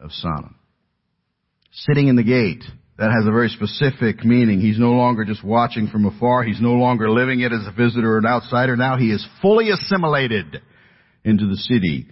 of 0.00 0.12
Sodom. 0.12 0.56
Sitting 1.72 2.08
in 2.08 2.16
the 2.16 2.24
gate. 2.24 2.64
That 2.98 3.12
has 3.12 3.26
a 3.26 3.30
very 3.30 3.48
specific 3.48 4.24
meaning. 4.24 4.60
He's 4.60 4.78
no 4.78 4.90
longer 4.90 5.24
just 5.24 5.44
watching 5.44 5.86
from 5.86 6.04
afar. 6.04 6.42
He's 6.42 6.60
no 6.60 6.72
longer 6.72 7.08
living 7.08 7.40
it 7.40 7.52
as 7.52 7.64
a 7.66 7.72
visitor 7.72 8.14
or 8.14 8.18
an 8.18 8.26
outsider. 8.26 8.76
Now 8.76 8.96
he 8.96 9.12
is 9.12 9.24
fully 9.40 9.70
assimilated 9.70 10.62
into 11.24 11.46
the 11.46 11.56
city 11.56 12.08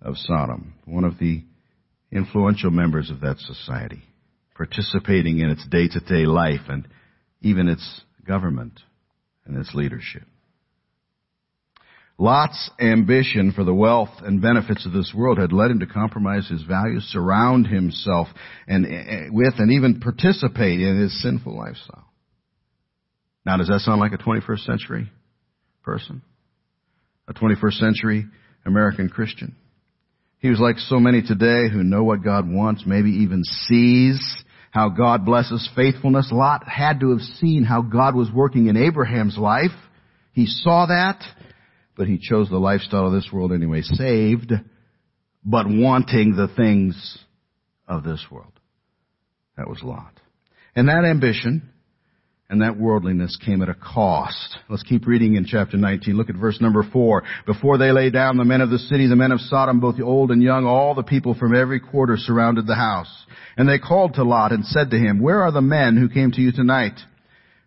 of 0.00 0.16
Sodom. 0.16 0.74
One 0.86 1.04
of 1.04 1.18
the 1.18 1.44
influential 2.12 2.70
members 2.70 3.10
of 3.10 3.20
that 3.20 3.38
society, 3.38 4.02
participating 4.54 5.38
in 5.38 5.50
its 5.50 5.66
day-to-day 5.68 6.26
life 6.26 6.68
and 6.68 6.86
even 7.40 7.68
its 7.68 8.02
government 8.26 8.80
and 9.46 9.56
its 9.56 9.74
leadership. 9.74 10.22
Lot's 12.18 12.70
ambition 12.78 13.52
for 13.52 13.64
the 13.64 13.72
wealth 13.72 14.10
and 14.22 14.42
benefits 14.42 14.84
of 14.84 14.92
this 14.92 15.14
world 15.16 15.38
had 15.38 15.54
led 15.54 15.70
him 15.70 15.80
to 15.80 15.86
compromise 15.86 16.46
his 16.48 16.62
values, 16.62 17.04
surround 17.04 17.66
himself 17.66 18.28
and, 18.68 18.84
eh, 18.84 19.28
with 19.30 19.54
and 19.56 19.72
even 19.72 20.00
participate 20.00 20.80
in 20.80 21.00
his 21.00 21.22
sinful 21.22 21.56
lifestyle. 21.56 22.04
Now 23.46 23.56
does 23.56 23.68
that 23.68 23.80
sound 23.80 24.00
like 24.00 24.12
a 24.12 24.18
21st 24.18 24.66
century 24.66 25.10
person? 25.82 26.20
A 27.26 27.32
21st 27.32 27.78
century 27.78 28.26
American 28.66 29.08
Christian? 29.08 29.56
He 30.40 30.48
was 30.48 30.58
like 30.58 30.78
so 30.78 30.98
many 30.98 31.22
today 31.22 31.68
who 31.70 31.82
know 31.82 32.02
what 32.02 32.24
God 32.24 32.50
wants, 32.50 32.84
maybe 32.86 33.10
even 33.10 33.44
sees 33.44 34.18
how 34.70 34.88
God 34.88 35.24
blesses 35.24 35.68
faithfulness. 35.76 36.30
Lot 36.32 36.66
had 36.66 37.00
to 37.00 37.10
have 37.10 37.20
seen 37.20 37.64
how 37.64 37.82
God 37.82 38.14
was 38.14 38.30
working 38.32 38.68
in 38.68 38.76
Abraham's 38.76 39.36
life. 39.36 39.70
He 40.32 40.46
saw 40.46 40.86
that, 40.86 41.22
but 41.96 42.06
he 42.06 42.18
chose 42.18 42.48
the 42.48 42.58
lifestyle 42.58 43.06
of 43.06 43.12
this 43.12 43.28
world 43.32 43.52
anyway, 43.52 43.82
saved, 43.82 44.52
but 45.44 45.66
wanting 45.68 46.36
the 46.36 46.48
things 46.56 47.18
of 47.86 48.04
this 48.04 48.24
world. 48.30 48.52
That 49.56 49.68
was 49.68 49.82
Lot. 49.82 50.12
And 50.74 50.88
that 50.88 51.04
ambition 51.04 51.69
and 52.50 52.62
that 52.62 52.76
worldliness 52.76 53.38
came 53.46 53.62
at 53.62 53.68
a 53.68 53.74
cost. 53.74 54.58
Let's 54.68 54.82
keep 54.82 55.06
reading 55.06 55.36
in 55.36 55.44
chapter 55.46 55.76
19. 55.76 56.16
Look 56.16 56.30
at 56.30 56.36
verse 56.36 56.60
number 56.60 56.82
4. 56.82 57.22
Before 57.46 57.78
they 57.78 57.92
lay 57.92 58.10
down, 58.10 58.36
the 58.36 58.44
men 58.44 58.60
of 58.60 58.70
the 58.70 58.78
city, 58.78 59.06
the 59.06 59.14
men 59.14 59.30
of 59.30 59.40
Sodom, 59.40 59.78
both 59.78 59.96
the 59.96 60.04
old 60.04 60.32
and 60.32 60.42
young, 60.42 60.66
all 60.66 60.96
the 60.96 61.04
people 61.04 61.34
from 61.34 61.54
every 61.54 61.78
quarter 61.78 62.16
surrounded 62.16 62.66
the 62.66 62.74
house. 62.74 63.24
And 63.56 63.68
they 63.68 63.78
called 63.78 64.14
to 64.14 64.24
Lot 64.24 64.50
and 64.50 64.64
said 64.64 64.90
to 64.90 64.98
him, 64.98 65.20
Where 65.20 65.42
are 65.42 65.52
the 65.52 65.60
men 65.60 65.96
who 65.96 66.08
came 66.08 66.32
to 66.32 66.40
you 66.40 66.50
tonight? 66.50 66.98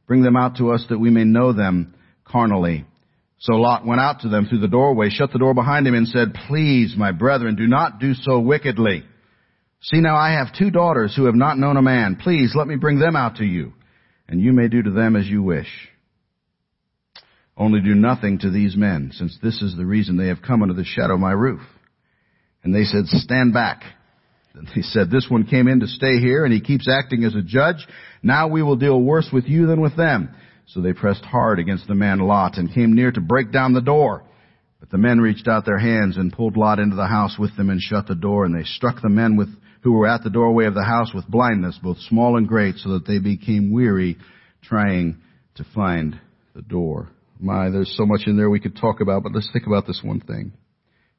Bring 0.05 0.21
them 0.21 0.35
out 0.35 0.57
to 0.57 0.71
us 0.71 0.85
that 0.89 0.99
we 0.99 1.09
may 1.09 1.23
know 1.23 1.53
them 1.53 1.95
carnally. 2.25 2.85
So 3.39 3.53
Lot 3.53 3.85
went 3.85 4.01
out 4.01 4.19
to 4.21 4.29
them 4.29 4.47
through 4.47 4.59
the 4.59 4.67
doorway, 4.67 5.09
shut 5.09 5.31
the 5.31 5.39
door 5.39 5.53
behind 5.53 5.87
him, 5.87 5.95
and 5.95 6.07
said, 6.07 6.33
Please, 6.47 6.95
my 6.97 7.13
brethren, 7.13 7.55
do 7.55 7.67
not 7.67 7.99
do 7.99 8.13
so 8.13 8.39
wickedly. 8.39 9.03
See 9.81 10.01
now 10.01 10.17
I 10.17 10.33
have 10.33 10.53
two 10.53 10.71
daughters 10.71 11.15
who 11.15 11.25
have 11.25 11.35
not 11.35 11.57
known 11.57 11.77
a 11.77 11.81
man. 11.81 12.17
Please 12.17 12.53
let 12.53 12.67
me 12.67 12.75
bring 12.75 12.99
them 12.99 13.15
out 13.15 13.37
to 13.37 13.45
you, 13.45 13.73
and 14.33 14.41
you 14.41 14.51
may 14.51 14.67
do 14.67 14.81
to 14.81 14.89
them 14.89 15.15
as 15.15 15.27
you 15.27 15.43
wish. 15.43 15.67
Only 17.55 17.81
do 17.81 17.93
nothing 17.93 18.39
to 18.39 18.49
these 18.49 18.75
men, 18.75 19.11
since 19.13 19.37
this 19.43 19.61
is 19.61 19.77
the 19.77 19.85
reason 19.85 20.17
they 20.17 20.29
have 20.29 20.41
come 20.41 20.63
under 20.63 20.73
the 20.73 20.83
shadow 20.83 21.13
of 21.13 21.19
my 21.19 21.33
roof. 21.33 21.61
And 22.63 22.73
they 22.73 22.83
said, 22.83 23.05
stand 23.05 23.53
back. 23.53 23.83
And 24.55 24.67
they 24.75 24.81
said, 24.81 25.11
this 25.11 25.27
one 25.29 25.45
came 25.45 25.67
in 25.67 25.81
to 25.81 25.87
stay 25.87 26.17
here 26.17 26.45
and 26.45 26.51
he 26.51 26.61
keeps 26.61 26.89
acting 26.89 27.23
as 27.25 27.35
a 27.35 27.43
judge. 27.43 27.85
Now 28.23 28.47
we 28.47 28.63
will 28.63 28.75
deal 28.75 28.99
worse 28.99 29.29
with 29.31 29.45
you 29.45 29.67
than 29.67 29.81
with 29.81 29.95
them. 29.95 30.33
So 30.65 30.81
they 30.81 30.93
pressed 30.93 31.23
hard 31.23 31.59
against 31.59 31.87
the 31.87 31.93
man 31.93 32.17
Lot 32.17 32.57
and 32.57 32.73
came 32.73 32.95
near 32.95 33.11
to 33.11 33.21
break 33.21 33.51
down 33.51 33.73
the 33.73 33.81
door. 33.81 34.23
But 34.83 34.89
the 34.89 34.97
men 34.97 35.21
reached 35.21 35.47
out 35.47 35.65
their 35.65 35.79
hands 35.79 36.17
and 36.17 36.33
pulled 36.33 36.57
Lot 36.57 36.77
into 36.77 36.97
the 36.97 37.07
house 37.07 37.37
with 37.39 37.55
them 37.55 37.69
and 37.69 37.79
shut 37.79 38.05
the 38.05 38.15
door. 38.15 38.43
And 38.43 38.53
they 38.53 38.65
struck 38.65 39.01
the 39.01 39.07
men 39.07 39.37
with, 39.37 39.47
who 39.81 39.93
were 39.93 40.09
at 40.09 40.25
the 40.25 40.29
doorway 40.29 40.65
of 40.65 40.73
the 40.73 40.83
house 40.83 41.13
with 41.15 41.25
blindness, 41.25 41.79
both 41.81 41.99
small 41.99 42.35
and 42.35 42.45
great, 42.45 42.75
so 42.75 42.89
that 42.89 43.07
they 43.07 43.17
became 43.17 43.71
weary 43.71 44.17
trying 44.61 45.21
to 45.55 45.65
find 45.73 46.19
the 46.53 46.61
door. 46.61 47.07
My, 47.39 47.69
there's 47.69 47.95
so 47.95 48.05
much 48.05 48.23
in 48.27 48.35
there 48.35 48.49
we 48.49 48.59
could 48.59 48.75
talk 48.75 48.99
about, 48.99 49.23
but 49.23 49.31
let's 49.33 49.49
think 49.53 49.67
about 49.67 49.87
this 49.87 50.01
one 50.03 50.19
thing. 50.19 50.51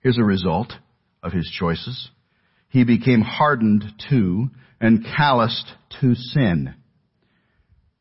Here's 0.01 0.19
a 0.19 0.25
result 0.25 0.75
of 1.23 1.33
his 1.33 1.51
choices. 1.59 2.11
He 2.69 2.85
became 2.85 3.23
hardened 3.23 3.85
to 4.11 4.51
and 4.79 5.07
calloused 5.17 5.73
to 6.03 6.15
sin. 6.15 6.75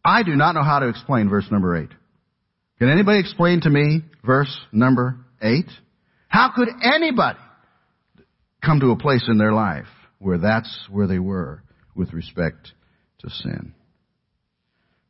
I 0.04 0.24
do 0.24 0.36
not 0.36 0.56
know 0.56 0.64
how 0.64 0.80
to 0.80 0.90
explain 0.90 1.30
verse 1.30 1.50
number 1.50 1.78
eight. 1.78 1.92
Can 2.80 2.90
anybody 2.90 3.22
explain 3.22 3.62
to 3.62 3.70
me 3.70 4.02
verse 4.26 4.54
number 4.74 5.20
eight? 5.44 5.70
How 6.28 6.52
could 6.56 6.70
anybody 6.82 7.40
come 8.64 8.80
to 8.80 8.92
a 8.92 8.98
place 8.98 9.26
in 9.28 9.38
their 9.38 9.54
life 9.54 9.88
where 10.20 10.38
that's 10.38 10.88
where 10.90 11.08
they 11.08 11.20
were 11.20 11.62
with 11.96 12.14
respect 12.14 12.72
to 13.20 13.30
sin? 13.30 13.74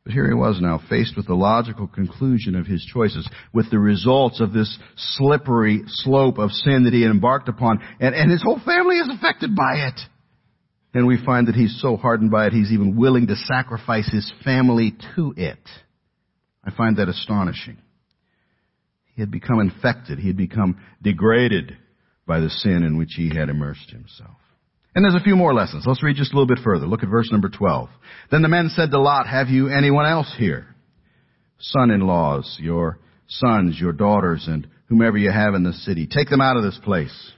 But 0.04 0.12
here 0.12 0.28
he 0.28 0.34
was 0.34 0.60
now, 0.60 0.80
faced 0.90 1.16
with 1.16 1.26
the 1.26 1.34
logical 1.34 1.86
conclusion 1.86 2.56
of 2.56 2.66
his 2.66 2.84
choices, 2.84 3.26
with 3.54 3.70
the 3.70 3.78
results 3.78 4.38
of 4.40 4.52
this 4.52 4.78
slippery 4.96 5.82
slope 5.86 6.36
of 6.36 6.50
sin 6.50 6.84
that 6.84 6.92
he 6.92 7.00
had 7.00 7.10
embarked 7.10 7.48
upon, 7.48 7.80
and, 8.00 8.14
and 8.14 8.30
his 8.30 8.42
whole 8.42 8.60
family 8.66 8.96
is 8.96 9.08
affected 9.08 9.56
by 9.56 9.88
it. 9.88 10.00
And 10.92 11.06
we 11.06 11.24
find 11.24 11.48
that 11.48 11.54
he's 11.54 11.80
so 11.80 11.96
hardened 11.96 12.30
by 12.30 12.46
it, 12.46 12.52
he's 12.52 12.70
even 12.70 12.96
willing 12.96 13.28
to 13.28 13.36
sacrifice 13.36 14.08
his 14.12 14.30
family 14.44 14.94
to 15.16 15.32
it. 15.38 15.58
I 16.62 16.70
find 16.70 16.98
that 16.98 17.08
astonishing. 17.08 17.78
He 19.14 19.22
had 19.22 19.30
become 19.30 19.60
infected. 19.60 20.18
He 20.18 20.28
had 20.28 20.36
become 20.36 20.80
degraded 21.02 21.76
by 22.26 22.40
the 22.40 22.50
sin 22.50 22.82
in 22.82 22.96
which 22.96 23.14
he 23.16 23.28
had 23.28 23.48
immersed 23.48 23.90
himself. 23.90 24.36
And 24.94 25.04
there's 25.04 25.20
a 25.20 25.24
few 25.24 25.36
more 25.36 25.52
lessons. 25.52 25.84
Let's 25.86 26.02
read 26.02 26.16
just 26.16 26.32
a 26.32 26.36
little 26.36 26.52
bit 26.52 26.62
further. 26.64 26.86
Look 26.86 27.02
at 27.02 27.08
verse 27.08 27.30
number 27.32 27.48
12. 27.48 27.88
Then 28.30 28.42
the 28.42 28.48
men 28.48 28.70
said 28.74 28.90
to 28.90 29.00
Lot, 29.00 29.26
have 29.26 29.48
you 29.48 29.68
anyone 29.68 30.06
else 30.06 30.32
here? 30.38 30.66
Son-in-laws, 31.58 32.58
your 32.60 32.98
sons, 33.26 33.78
your 33.80 33.92
daughters, 33.92 34.46
and 34.48 34.68
whomever 34.88 35.16
you 35.16 35.30
have 35.30 35.54
in 35.54 35.64
the 35.64 35.72
city. 35.72 36.06
Take 36.06 36.28
them 36.28 36.40
out 36.40 36.56
of 36.56 36.62
this 36.62 36.78
place. 36.84 37.32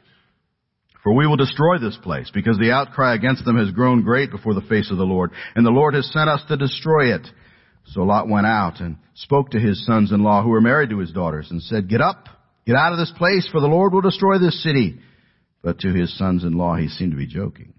For 1.03 1.15
we 1.15 1.27
will 1.27 1.37
destroy 1.37 1.79
this 1.79 1.97
place, 2.03 2.31
because 2.35 2.59
the 2.59 2.73
outcry 2.73 3.15
against 3.15 3.45
them 3.45 3.57
has 3.57 3.71
grown 3.71 4.03
great 4.03 4.31
before 4.31 4.55
the 4.55 4.61
face 4.63 4.91
of 4.91 4.99
the 4.99 5.05
Lord, 5.05 5.31
and 5.55 5.65
the 5.65 5.71
Lord 5.71 5.95
has 5.95 6.11
sent 6.13 6.29
us 6.29 6.43
to 6.49 6.57
destroy 6.57 7.15
it. 7.15 7.27
So 7.93 8.03
Lot 8.03 8.29
went 8.29 8.47
out 8.47 8.81
and 8.81 8.97
spoke 9.15 9.51
to 9.51 9.61
his 9.61 9.85
sons-in-law 9.87 10.43
who 10.43 10.51
were 10.51 10.61
married 10.61 10.91
to 10.91 10.99
his 10.99 11.13
daughters, 11.13 11.49
and 11.51 11.63
said, 11.63 11.89
Get 11.89 12.01
up, 12.01 12.29
get 12.67 12.77
out 12.77 12.93
of 12.93 12.99
this 12.99 13.13
place, 13.17 13.49
for 13.51 13.61
the 13.61 13.69
Lord 13.69 13.93
will 13.93 14.01
destroy 14.01 14.39
this 14.39 14.63
city. 14.63 14.99
But 15.63 15.81
to 15.81 15.93
his 15.93 16.17
sons-in-law 16.19 16.77
he 16.77 16.89
seemed 16.89 17.13
to 17.13 17.17
be 17.17 17.27
joking. 17.27 17.75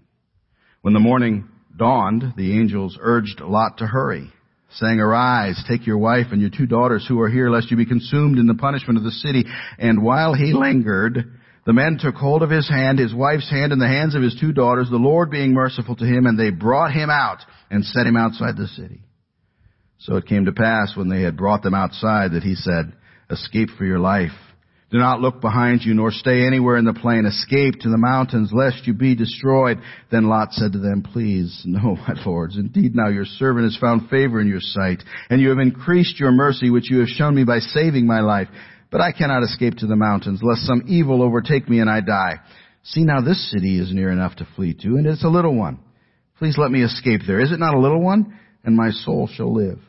When 0.82 0.94
the 0.94 1.00
morning 1.00 1.48
dawned, 1.76 2.34
the 2.36 2.58
angels 2.58 2.98
urged 3.00 3.40
Lot 3.40 3.78
to 3.78 3.86
hurry, 3.86 4.30
saying, 4.72 5.00
Arise, 5.00 5.62
take 5.68 5.86
your 5.86 5.98
wife 5.98 6.26
and 6.32 6.40
your 6.40 6.50
two 6.50 6.66
daughters 6.66 7.06
who 7.06 7.20
are 7.20 7.28
here, 7.28 7.50
lest 7.50 7.70
you 7.70 7.76
be 7.76 7.86
consumed 7.86 8.38
in 8.38 8.46
the 8.46 8.54
punishment 8.54 8.98
of 8.98 9.04
the 9.04 9.10
city. 9.10 9.44
And 9.78 10.02
while 10.02 10.34
he 10.34 10.52
lingered, 10.52 11.38
the 11.66 11.72
men 11.72 11.98
took 12.00 12.14
hold 12.14 12.42
of 12.42 12.50
his 12.50 12.68
hand, 12.68 12.98
his 12.98 13.14
wife's 13.14 13.50
hand, 13.50 13.72
and 13.72 13.80
the 13.80 13.86
hands 13.86 14.14
of 14.14 14.22
his 14.22 14.36
two 14.40 14.52
daughters, 14.52 14.88
the 14.90 14.96
Lord 14.96 15.30
being 15.30 15.52
merciful 15.52 15.96
to 15.96 16.04
him, 16.04 16.26
and 16.26 16.38
they 16.38 16.50
brought 16.50 16.92
him 16.92 17.10
out 17.10 17.38
and 17.70 17.84
set 17.84 18.06
him 18.06 18.16
outside 18.16 18.56
the 18.56 18.68
city. 18.68 19.02
So 19.98 20.16
it 20.16 20.26
came 20.26 20.44
to 20.44 20.52
pass 20.52 20.96
when 20.96 21.08
they 21.08 21.22
had 21.22 21.36
brought 21.36 21.62
them 21.62 21.74
outside 21.74 22.32
that 22.32 22.42
he 22.42 22.54
said, 22.54 22.92
Escape 23.30 23.70
for 23.76 23.84
your 23.84 23.98
life 23.98 24.32
do 24.90 24.96
not 24.96 25.20
look 25.20 25.42
behind 25.42 25.82
you, 25.82 25.92
nor 25.92 26.10
stay 26.10 26.46
anywhere 26.46 26.78
in 26.78 26.86
the 26.86 26.94
plain. 26.94 27.26
Escape 27.26 27.80
to 27.80 27.90
the 27.90 27.98
mountains, 27.98 28.50
lest 28.54 28.86
you 28.86 28.94
be 28.94 29.14
destroyed. 29.14 29.78
Then 30.10 30.28
Lot 30.28 30.54
said 30.54 30.72
to 30.72 30.78
them, 30.78 31.02
Please, 31.02 31.62
no, 31.66 31.96
my 32.08 32.14
lords. 32.24 32.56
Indeed, 32.56 32.94
now 32.94 33.08
your 33.08 33.26
servant 33.26 33.64
has 33.64 33.76
found 33.76 34.08
favor 34.08 34.40
in 34.40 34.48
your 34.48 34.62
sight, 34.62 35.02
and 35.28 35.42
you 35.42 35.50
have 35.50 35.58
increased 35.58 36.18
your 36.18 36.32
mercy, 36.32 36.70
which 36.70 36.90
you 36.90 37.00
have 37.00 37.08
shown 37.08 37.34
me 37.34 37.44
by 37.44 37.58
saving 37.58 38.06
my 38.06 38.20
life. 38.20 38.48
But 38.90 39.02
I 39.02 39.12
cannot 39.12 39.42
escape 39.42 39.74
to 39.76 39.86
the 39.86 39.96
mountains, 39.96 40.40
lest 40.42 40.62
some 40.62 40.84
evil 40.86 41.22
overtake 41.22 41.68
me 41.68 41.80
and 41.80 41.90
I 41.90 42.00
die. 42.00 42.36
See 42.82 43.04
now, 43.04 43.20
this 43.20 43.50
city 43.50 43.78
is 43.78 43.92
near 43.92 44.10
enough 44.10 44.36
to 44.36 44.48
flee 44.56 44.72
to, 44.72 44.88
and 44.96 45.06
it's 45.06 45.24
a 45.24 45.28
little 45.28 45.54
one. 45.54 45.80
Please 46.38 46.56
let 46.56 46.70
me 46.70 46.82
escape 46.82 47.20
there. 47.26 47.40
Is 47.40 47.52
it 47.52 47.58
not 47.58 47.74
a 47.74 47.78
little 47.80 48.00
one? 48.00 48.38
And 48.64 48.74
my 48.74 48.90
soul 48.90 49.28
shall 49.30 49.52
live. 49.52 49.80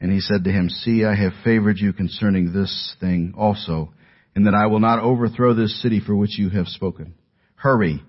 And 0.00 0.12
he 0.12 0.20
said 0.20 0.44
to 0.44 0.50
him, 0.50 0.68
See, 0.68 1.04
I 1.04 1.14
have 1.14 1.32
favored 1.44 1.78
you 1.78 1.92
concerning 1.92 2.52
this 2.52 2.96
thing 3.00 3.34
also 3.36 3.92
and 4.38 4.46
that 4.46 4.54
I 4.54 4.66
will 4.66 4.78
not 4.78 5.00
overthrow 5.00 5.52
this 5.52 5.82
city 5.82 6.00
for 6.04 6.14
which 6.14 6.38
you 6.38 6.48
have 6.50 6.68
spoken. 6.68 7.14
Hurry, 7.56 8.00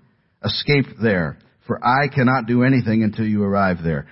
escape 0.44 0.86
there, 1.02 1.38
for 1.66 1.84
I 1.84 2.06
cannot 2.06 2.46
do 2.46 2.62
anything 2.62 3.02
until 3.02 3.26
you 3.26 3.42
arrive 3.42 3.78
there. 3.82 4.06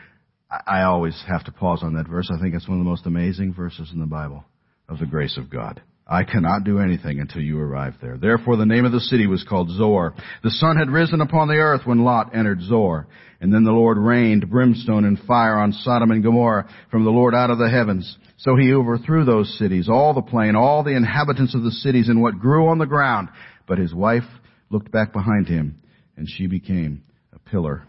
I 0.66 0.82
always 0.82 1.22
have 1.28 1.44
to 1.44 1.52
pause 1.52 1.84
on 1.84 1.94
that 1.94 2.08
verse. 2.08 2.28
I 2.34 2.40
think 2.40 2.56
it's 2.56 2.66
one 2.66 2.78
of 2.78 2.84
the 2.84 2.90
most 2.90 3.06
amazing 3.06 3.54
verses 3.54 3.90
in 3.92 4.00
the 4.00 4.06
Bible 4.06 4.44
of 4.88 4.98
the 4.98 5.06
grace 5.06 5.36
of 5.36 5.48
God. 5.48 5.80
I 6.08 6.24
cannot 6.24 6.64
do 6.64 6.78
anything 6.78 7.20
until 7.20 7.42
you 7.42 7.60
arrive 7.60 7.94
there. 8.00 8.16
Therefore 8.16 8.56
the 8.56 8.64
name 8.64 8.86
of 8.86 8.92
the 8.92 9.00
city 9.00 9.26
was 9.26 9.44
called 9.44 9.70
Zoar. 9.70 10.14
The 10.42 10.50
sun 10.50 10.76
had 10.78 10.88
risen 10.88 11.20
upon 11.20 11.48
the 11.48 11.56
earth 11.56 11.82
when 11.84 12.02
Lot 12.02 12.34
entered 12.34 12.62
Zoar. 12.62 13.06
And 13.40 13.52
then 13.52 13.64
the 13.64 13.72
Lord 13.72 13.98
rained 13.98 14.48
brimstone 14.48 15.04
and 15.04 15.18
fire 15.18 15.58
on 15.58 15.72
Sodom 15.72 16.10
and 16.10 16.22
Gomorrah 16.22 16.68
from 16.90 17.04
the 17.04 17.10
Lord 17.10 17.34
out 17.34 17.50
of 17.50 17.58
the 17.58 17.68
heavens. 17.68 18.16
So 18.38 18.56
he 18.56 18.72
overthrew 18.72 19.24
those 19.24 19.58
cities, 19.58 19.88
all 19.88 20.14
the 20.14 20.22
plain, 20.22 20.56
all 20.56 20.82
the 20.82 20.96
inhabitants 20.96 21.54
of 21.54 21.62
the 21.62 21.70
cities, 21.70 22.08
and 22.08 22.22
what 22.22 22.38
grew 22.38 22.68
on 22.68 22.78
the 22.78 22.86
ground. 22.86 23.28
But 23.66 23.78
his 23.78 23.92
wife 23.92 24.24
looked 24.70 24.90
back 24.90 25.12
behind 25.12 25.46
him, 25.46 25.82
and 26.16 26.26
she 26.28 26.46
became 26.46 27.02
a 27.32 27.38
pillar 27.38 27.82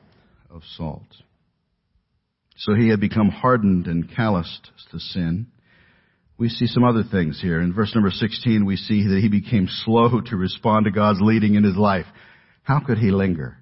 of 0.50 0.64
salt. 0.76 1.08
So 2.58 2.76
he 2.76 2.90
had 2.90 3.00
become 3.00 3.30
hardened 3.30 3.88
and 3.88 4.14
calloused 4.14 4.72
to 4.92 5.00
sin. 5.00 5.48
We 6.40 6.48
see 6.48 6.68
some 6.68 6.86
other 6.86 7.04
things 7.04 7.40
here. 7.42 7.62
In 7.62 7.74
verse 7.74 7.94
number 7.94 8.12
16, 8.12 8.66
we 8.66 8.78
see 8.78 9.06
that 9.10 9.20
he 9.22 9.28
became 9.28 9.68
slow 9.84 10.22
to 10.22 10.38
respond 10.38 10.86
to 10.86 10.92
God's 10.92 11.20
leading 11.22 11.56
in 11.56 11.66
his 11.66 11.76
life. 11.76 12.06
How 12.64 12.80
could 12.80 12.98
he 12.98 13.12
linger? 13.12 13.58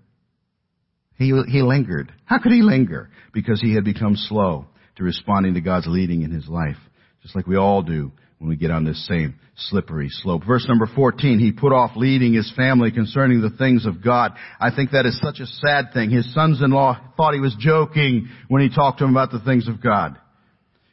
He, 1.15 1.33
he 1.47 1.63
lingered. 1.63 2.13
How 2.25 2.37
could 2.37 2.51
he 2.51 2.61
linger? 2.61 3.09
Because 3.33 3.59
he 3.59 3.73
had 3.73 3.83
become 3.83 4.15
slow 4.15 4.67
to 4.97 5.03
responding 5.03 5.55
to 5.55 5.61
God's 5.61 5.87
leading 5.87 6.21
in 6.21 6.31
his 6.31 6.47
life, 6.47 6.77
just 7.23 7.35
like 7.35 7.47
we 7.47 7.57
all 7.57 7.81
do 7.81 8.11
when 8.37 8.47
we 8.47 8.55
get 8.55 8.69
on 8.69 8.83
this 8.83 9.07
same 9.07 9.39
slippery 9.55 10.09
slope. 10.09 10.43
Verse 10.45 10.67
number 10.67 10.85
14, 10.85 11.39
he 11.39 11.51
put 11.51 11.73
off 11.73 11.95
leading 11.95 12.33
his 12.33 12.53
family 12.55 12.91
concerning 12.91 13.41
the 13.41 13.57
things 13.57 13.87
of 13.87 14.03
God. 14.03 14.33
I 14.59 14.69
think 14.69 14.91
that 14.91 15.07
is 15.07 15.19
such 15.19 15.39
a 15.39 15.47
sad 15.47 15.93
thing. 15.95 16.11
His 16.11 16.31
sons-in-law 16.35 17.13
thought 17.17 17.33
he 17.33 17.39
was 17.39 17.55
joking 17.59 18.29
when 18.49 18.61
he 18.61 18.69
talked 18.69 18.99
to 18.99 19.05
him 19.05 19.11
about 19.11 19.31
the 19.31 19.39
things 19.39 19.67
of 19.67 19.81
God. 19.81 20.19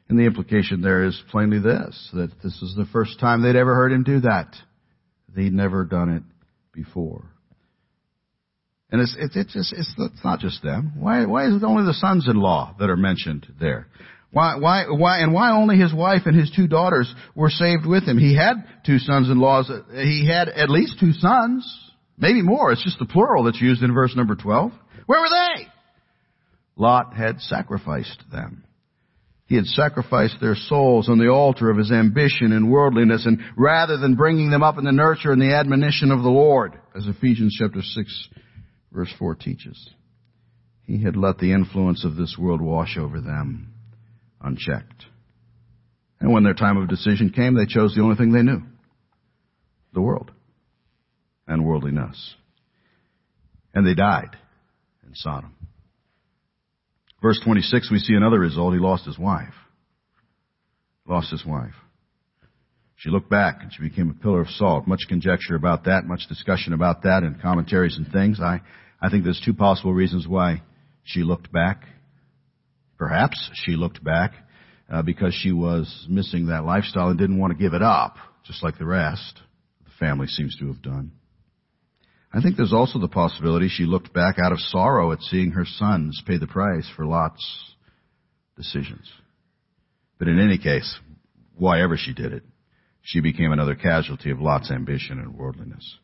And 0.09 0.19
the 0.19 0.25
implication 0.25 0.83
there 0.83 1.05
is 1.05 1.21
plainly 1.31 1.59
this, 1.59 2.11
that 2.13 2.31
this 2.43 2.61
is 2.63 2.75
the 2.77 2.87
first 2.93 3.19
time 3.21 3.43
they'd 3.43 3.57
ever 3.57 3.75
heard 3.75 3.93
him 3.93 4.03
do 4.03 4.21
that. 4.21 4.55
They'd 5.35 5.53
never 5.53 5.85
done 5.85 6.11
it 6.11 6.23
before. 6.73 7.25
And 8.91 9.01
it's, 9.01 9.17
it's, 9.19 9.35
it's, 9.35 9.53
just, 9.53 9.73
it's, 9.73 9.95
it's 9.99 10.25
not 10.25 10.41
just 10.41 10.63
them. 10.63 10.93
Why, 10.99 11.25
why 11.25 11.47
is 11.47 11.55
it 11.55 11.65
only 11.65 11.85
the 11.85 11.95
sons-in-law 11.95 12.77
that 12.79 12.91
are 12.91 12.97
mentioned 12.97 13.47
there? 13.59 13.89
Why, 14.31 14.57
why, 14.57 14.85
why, 14.89 15.21
and 15.21 15.33
why 15.33 15.53
only 15.53 15.77
his 15.77 15.95
wife 15.95 16.23
and 16.27 16.39
his 16.39 16.53
two 16.55 16.67
daughters 16.67 17.13
were 17.35 17.51
saved 17.51 17.87
with 17.87 18.05
him? 18.05 18.19
He 18.19 18.37
had 18.37 18.57
two 18.85 18.99
sons-in-laws. 18.99 19.71
He 19.93 20.29
had 20.29 20.49
at 20.49 20.71
least 20.71 21.01
two 21.01 21.13
sons. 21.13 21.93
Maybe 22.19 22.43
more. 22.43 22.73
It's 22.73 22.85
just 22.85 22.99
the 22.99 23.07
plural 23.07 23.45
that's 23.45 23.61
used 23.61 23.83
in 23.83 23.95
verse 23.95 24.15
number 24.15 24.35
12. 24.37 24.73
Where 25.07 25.21
were 25.21 25.29
they? 25.29 25.67
Lot 26.77 27.15
had 27.15 27.41
sacrificed 27.41 28.23
them. 28.31 28.65
He 29.47 29.57
had 29.57 29.67
sacrificed 29.67 30.37
their 30.41 30.55
souls 30.55 31.09
on 31.09 31.19
the 31.19 31.29
altar 31.29 31.71
of 31.71 31.77
his 31.77 31.93
ambition 31.93 32.53
and 32.53 32.71
worldliness, 32.71 33.27
and 33.27 33.41
rather 33.57 33.99
than 33.99 34.15
bringing 34.15 34.51
them 34.51 34.63
up 34.63 34.79
in 34.79 34.85
the 34.85 34.93
nurture 34.93 35.33
and 35.33 35.41
the 35.41 35.55
admonition 35.55 36.11
of 36.11 36.23
the 36.23 36.31
Lord, 36.31 36.79
as 36.97 37.07
Ephesians 37.07 37.57
chapter 37.59 37.83
6 37.83 38.29
verse 38.93 39.13
4 39.19 39.35
teaches. 39.35 39.91
He 40.85 41.03
had 41.03 41.17
let 41.17 41.39
the 41.39 41.53
influence 41.53 42.05
of 42.05 42.17
this 42.17 42.37
world 42.39 42.61
wash 42.61 42.97
over 42.97 43.21
them 43.21 43.75
unchecked. 44.41 45.07
And 46.21 46.33
when 46.33 46.45
their 46.45 46.55
time 46.55 46.77
of 46.77 46.89
decision 46.89 47.31
came, 47.31 47.55
they 47.55 47.67
chose 47.67 47.95
the 47.95 48.03
only 48.03 48.17
thing 48.17 48.33
they 48.33 48.43
knew. 48.43 48.63
The 49.93 50.01
world. 50.01 50.31
And 51.47 51.65
worldliness. 51.65 52.35
And 53.75 53.87
they 53.87 53.95
died. 53.95 54.37
in 55.07 55.15
Sodom. 55.15 55.55
Verse 57.25 57.41
26, 57.43 57.91
we 57.91 58.01
see 58.01 58.13
another 58.13 58.39
result. 58.39 58.75
He 58.75 58.79
lost 58.79 59.07
his 59.07 59.19
wife. 59.19 59.55
Lost 61.09 61.31
his 61.31 61.43
wife. 61.43 61.73
She 62.97 63.09
looked 63.09 63.31
back 63.31 63.61
and 63.63 63.73
she 63.73 63.83
became 63.83 64.11
a 64.11 64.23
pillar 64.23 64.43
of 64.43 64.51
salt. 64.51 64.87
Much 64.87 65.07
conjecture 65.09 65.55
about 65.55 65.85
that, 65.85 66.05
much 66.05 66.29
discussion 66.29 66.75
about 66.75 67.05
that 67.05 67.23
and 67.23 67.41
commentaries 67.41 67.97
and 67.97 68.07
things. 68.13 68.41
I, 68.43 68.61
I 69.01 69.09
think 69.09 69.25
there's 69.25 69.41
two 69.43 69.55
possible 69.55 69.95
reasons 69.95 70.29
why 70.29 70.61
she 71.03 71.23
looked 71.23 71.51
back. 71.51 71.85
Perhaps 72.99 73.51
she 73.55 73.73
looked 73.73 74.05
back 74.05 74.35
uh, 74.93 75.01
because 75.01 75.33
she 75.33 75.51
was 75.51 76.07
missing 76.11 76.49
that 76.49 76.67
lifestyle 76.67 77.09
and 77.09 77.19
didn't 77.19 77.39
want 77.39 77.57
to 77.57 77.59
give 77.59 77.73
it 77.73 77.81
up, 77.81 78.17
just 78.45 78.63
like 78.63 78.77
the 78.77 78.85
rest. 78.85 79.41
The 79.87 79.93
family 79.99 80.27
seems 80.27 80.59
to 80.59 80.67
have 80.67 80.83
done. 80.83 81.13
I 82.35 82.41
think 82.41 82.57
there's 82.57 82.73
also 82.73 82.99
the 82.99 83.07
possibility 83.07 83.69
she 83.69 83.85
looked 83.85 84.13
back 84.13 84.37
out 84.45 84.51
of 84.51 84.59
sorrow 84.59 85.13
at 85.13 85.21
seeing 85.23 85.53
her 85.53 85.65
sons 85.65 86.21
pay 86.27 86.37
the 86.37 86.49
price 86.49 86.89
for 86.97 87.07
Lot's 87.07 87.75
decisions. 88.57 89.09
But 90.19 90.27
in 90.27 90.41
any 90.41 90.59
case, 90.59 90.99
why 91.57 91.81
ever 91.81 91.97
she 91.97 92.13
did 92.13 92.33
it, 92.33 92.43
she 93.03 93.21
became 93.21 93.53
another 93.53 93.77
casualty 93.77 94.33
of 94.33 94.41
Lot's 94.41 94.73
ambition 94.73 95.21
and 95.21 95.37
worldliness. 95.37 95.99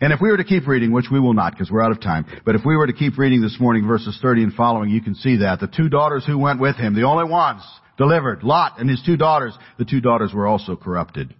And 0.00 0.12
if 0.12 0.20
we 0.20 0.30
were 0.30 0.38
to 0.38 0.44
keep 0.44 0.66
reading, 0.66 0.90
which 0.90 1.06
we 1.12 1.20
will 1.20 1.34
not 1.34 1.52
because 1.52 1.70
we're 1.70 1.84
out 1.84 1.92
of 1.92 2.00
time, 2.00 2.26
but 2.44 2.56
if 2.56 2.62
we 2.64 2.76
were 2.76 2.88
to 2.88 2.92
keep 2.92 3.16
reading 3.16 3.40
this 3.40 3.58
morning 3.60 3.86
verses 3.86 4.18
30 4.20 4.42
and 4.42 4.52
following, 4.54 4.90
you 4.90 5.00
can 5.00 5.14
see 5.14 5.36
that 5.38 5.60
the 5.60 5.68
two 5.68 5.88
daughters 5.88 6.26
who 6.26 6.36
went 6.36 6.60
with 6.60 6.74
him, 6.74 6.94
the 6.94 7.04
only 7.04 7.30
ones 7.30 7.62
delivered, 7.96 8.42
Lot 8.42 8.80
and 8.80 8.90
his 8.90 9.02
two 9.06 9.16
daughters, 9.16 9.56
the 9.78 9.84
two 9.84 10.00
daughters 10.00 10.32
were 10.34 10.48
also 10.48 10.74
corrupted 10.74 11.32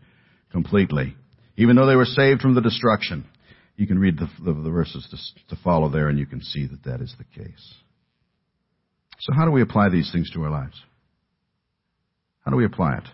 completely. 0.52 1.16
Even 1.56 1.74
though 1.74 1.86
they 1.86 1.96
were 1.96 2.04
saved 2.04 2.42
from 2.42 2.54
the 2.54 2.60
destruction. 2.60 3.24
You 3.76 3.86
can 3.86 3.98
read 3.98 4.18
the, 4.18 4.28
the, 4.42 4.54
the 4.54 4.70
verses 4.70 5.06
to, 5.10 5.54
to 5.54 5.62
follow 5.62 5.88
there 5.88 6.08
and 6.08 6.18
you 6.18 6.26
can 6.26 6.42
see 6.42 6.66
that 6.66 6.84
that 6.84 7.00
is 7.00 7.14
the 7.18 7.24
case. 7.24 7.74
So 9.20 9.32
how 9.34 9.44
do 9.44 9.50
we 9.50 9.62
apply 9.62 9.90
these 9.90 10.10
things 10.12 10.30
to 10.32 10.42
our 10.42 10.50
lives? 10.50 10.80
How 12.44 12.50
do 12.50 12.56
we 12.56 12.64
apply 12.64 12.98
it? 12.98 13.04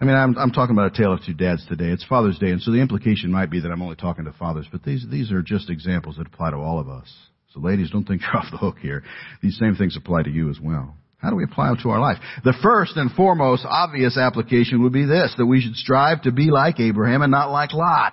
I 0.00 0.04
mean, 0.04 0.14
I'm, 0.14 0.36
I'm 0.36 0.50
talking 0.50 0.74
about 0.74 0.94
a 0.94 0.96
tale 0.96 1.12
of 1.12 1.24
two 1.24 1.32
dads 1.32 1.66
today. 1.66 1.86
It's 1.86 2.04
Father's 2.04 2.38
Day, 2.38 2.50
and 2.50 2.60
so 2.60 2.70
the 2.70 2.80
implication 2.80 3.32
might 3.32 3.50
be 3.50 3.60
that 3.60 3.70
I'm 3.70 3.80
only 3.80 3.96
talking 3.96 4.26
to 4.26 4.32
fathers, 4.32 4.66
but 4.70 4.82
these, 4.82 5.06
these 5.10 5.32
are 5.32 5.40
just 5.40 5.70
examples 5.70 6.16
that 6.16 6.26
apply 6.26 6.50
to 6.50 6.56
all 6.56 6.78
of 6.78 6.88
us. 6.88 7.10
So 7.54 7.60
ladies, 7.60 7.90
don't 7.90 8.04
think 8.04 8.20
you're 8.26 8.36
off 8.36 8.50
the 8.50 8.58
hook 8.58 8.76
here. 8.80 9.02
These 9.42 9.58
same 9.58 9.74
things 9.74 9.96
apply 9.96 10.24
to 10.24 10.30
you 10.30 10.50
as 10.50 10.60
well. 10.60 10.94
How 11.16 11.30
do 11.30 11.36
we 11.36 11.44
apply 11.44 11.68
them 11.68 11.78
to 11.82 11.88
our 11.88 11.98
life? 11.98 12.18
The 12.44 12.54
first 12.62 12.96
and 12.96 13.10
foremost 13.10 13.64
obvious 13.66 14.18
application 14.18 14.82
would 14.82 14.92
be 14.92 15.06
this, 15.06 15.34
that 15.38 15.46
we 15.46 15.62
should 15.62 15.74
strive 15.74 16.22
to 16.22 16.30
be 16.30 16.50
like 16.50 16.78
Abraham 16.78 17.22
and 17.22 17.30
not 17.30 17.50
like 17.50 17.72
Lot 17.72 18.12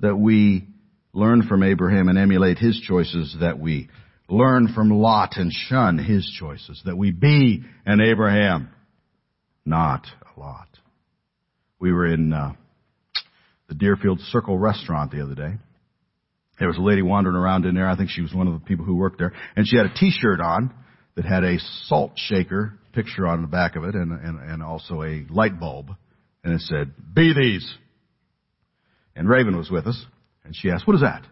that 0.00 0.16
we 0.16 0.66
learn 1.12 1.46
from 1.48 1.62
Abraham 1.62 2.08
and 2.08 2.18
emulate 2.18 2.58
his 2.58 2.80
choices, 2.80 3.36
that 3.40 3.58
we 3.58 3.88
learn 4.28 4.72
from 4.74 4.90
Lot 4.90 5.36
and 5.36 5.52
shun 5.52 5.98
his 5.98 6.30
choices, 6.38 6.82
that 6.84 6.96
we 6.96 7.10
be 7.10 7.62
an 7.84 8.00
Abraham, 8.00 8.70
not 9.64 10.06
a 10.36 10.40
Lot. 10.40 10.68
We 11.78 11.92
were 11.92 12.06
in 12.06 12.32
uh, 12.32 12.52
the 13.68 13.74
Deerfield 13.74 14.20
Circle 14.20 14.58
restaurant 14.58 15.10
the 15.10 15.22
other 15.22 15.34
day. 15.34 15.54
There 16.58 16.68
was 16.68 16.78
a 16.78 16.82
lady 16.82 17.02
wandering 17.02 17.36
around 17.36 17.66
in 17.66 17.74
there. 17.74 17.88
I 17.88 17.96
think 17.96 18.10
she 18.10 18.22
was 18.22 18.34
one 18.34 18.46
of 18.46 18.54
the 18.54 18.64
people 18.64 18.84
who 18.84 18.96
worked 18.96 19.18
there, 19.18 19.32
and 19.56 19.66
she 19.66 19.76
had 19.76 19.86
a 19.86 19.94
T-shirt 19.94 20.40
on 20.40 20.72
that 21.14 21.24
had 21.24 21.44
a 21.44 21.58
salt 21.84 22.12
shaker 22.16 22.78
picture 22.92 23.26
on 23.26 23.42
the 23.42 23.48
back 23.48 23.76
of 23.76 23.84
it, 23.84 23.94
and 23.94 24.12
and, 24.12 24.40
and 24.40 24.62
also 24.62 25.02
a 25.02 25.26
light 25.28 25.60
bulb, 25.60 25.90
and 26.42 26.54
it 26.54 26.60
said, 26.62 26.92
"Be 27.14 27.34
these." 27.34 27.76
And 29.16 29.28
Raven 29.28 29.56
was 29.56 29.70
with 29.70 29.86
us, 29.86 30.04
and 30.44 30.54
she 30.54 30.70
asked, 30.70 30.86
what 30.86 30.94
is 30.94 31.00
that? 31.00 31.22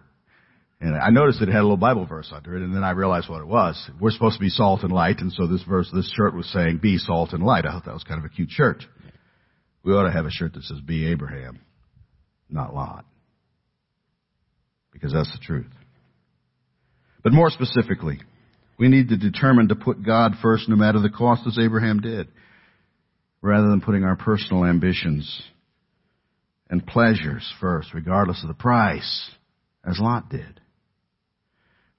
And 0.81 0.97
I 0.97 1.11
noticed 1.11 1.40
it 1.40 1.49
had 1.49 1.61
a 1.61 1.62
little 1.62 1.77
Bible 1.77 2.07
verse 2.07 2.33
under 2.35 2.57
it, 2.57 2.62
and 2.62 2.75
then 2.75 2.83
I 2.83 2.90
realized 2.90 3.29
what 3.29 3.42
it 3.42 3.47
was. 3.47 3.90
We're 4.01 4.11
supposed 4.11 4.37
to 4.37 4.40
be 4.40 4.49
salt 4.49 4.83
and 4.83 4.92
light, 4.92 5.20
and 5.20 5.31
so 5.33 5.47
this 5.47 5.62
verse, 5.62 5.90
this 5.94 6.11
shirt 6.16 6.35
was 6.35 6.51
saying, 6.51 6.79
be 6.79 6.99
salt 6.99 7.33
and 7.33 7.42
light. 7.42 7.66
I 7.66 7.73
thought 7.73 7.85
that 7.85 7.94
was 7.94 8.05
kind 8.05 8.18
of 8.18 8.25
a 8.25 8.35
cute 8.35 8.51
shirt. 8.51 8.83
We 9.85 9.92
ought 9.92 10.05
to 10.05 10.12
have 10.12 10.25
a 10.25 10.31
shirt 10.31 10.55
that 10.55 10.62
says, 10.64 10.81
be 10.81 11.07
Abraham, 11.11 11.61
not 12.49 12.75
Lot. 12.75 13.05
Because 14.90 15.12
that's 15.12 15.33
the 15.33 15.44
truth. 15.44 15.70
But 17.23 17.33
more 17.33 17.51
specifically, 17.51 18.20
we 18.79 18.88
need 18.88 19.11
to 19.11 19.16
determine 19.16 19.68
to 19.68 19.75
put 19.75 20.05
God 20.05 20.33
first 20.42 20.68
no 20.68 20.77
matter 20.77 21.01
the 21.01 21.11
cost 21.11 21.47
as 21.47 21.59
Abraham 21.59 22.01
did, 22.01 22.29
rather 23.42 23.68
than 23.68 23.83
putting 23.83 24.05
our 24.05 24.16
personal 24.16 24.64
ambitions 24.64 25.42
and 26.70 26.87
pleasures 26.87 27.53
first, 27.61 27.94
regardless 27.94 28.42
of 28.42 28.48
the 28.48 28.55
price, 28.55 29.31
as 29.88 29.98
Lot 29.98 30.31
did. 30.31 30.61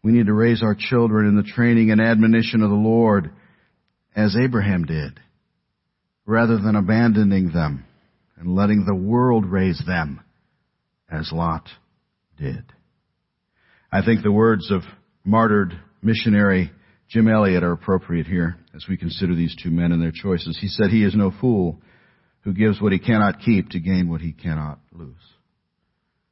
We 0.03 0.11
need 0.11 0.27
to 0.27 0.33
raise 0.33 0.61
our 0.61 0.75
children 0.77 1.27
in 1.27 1.35
the 1.35 1.43
training 1.43 1.91
and 1.91 2.01
admonition 2.01 2.61
of 2.61 2.69
the 2.69 2.75
Lord 2.75 3.31
as 4.15 4.35
Abraham 4.35 4.85
did, 4.85 5.19
rather 6.25 6.57
than 6.57 6.75
abandoning 6.75 7.51
them 7.51 7.85
and 8.37 8.55
letting 8.55 8.85
the 8.85 8.95
world 8.95 9.45
raise 9.45 9.81
them 9.85 10.21
as 11.09 11.31
Lot 11.31 11.69
did. 12.37 12.63
I 13.91 14.03
think 14.03 14.23
the 14.23 14.31
words 14.31 14.71
of 14.71 14.81
martyred 15.23 15.73
missionary 16.01 16.71
Jim 17.09 17.27
Elliot 17.27 17.63
are 17.63 17.71
appropriate 17.71 18.25
here 18.25 18.57
as 18.75 18.85
we 18.89 18.97
consider 18.97 19.35
these 19.35 19.55
two 19.61 19.69
men 19.69 19.91
and 19.91 20.01
their 20.01 20.11
choices. 20.11 20.57
He 20.59 20.67
said, 20.67 20.89
He 20.89 21.03
is 21.03 21.15
no 21.15 21.31
fool 21.39 21.79
who 22.45 22.53
gives 22.53 22.79
what 22.79 22.93
he 22.93 22.99
cannot 22.99 23.41
keep 23.41 23.69
to 23.69 23.79
gain 23.79 24.07
what 24.07 24.21
he 24.21 24.31
cannot 24.31 24.79
lose. 24.93 25.15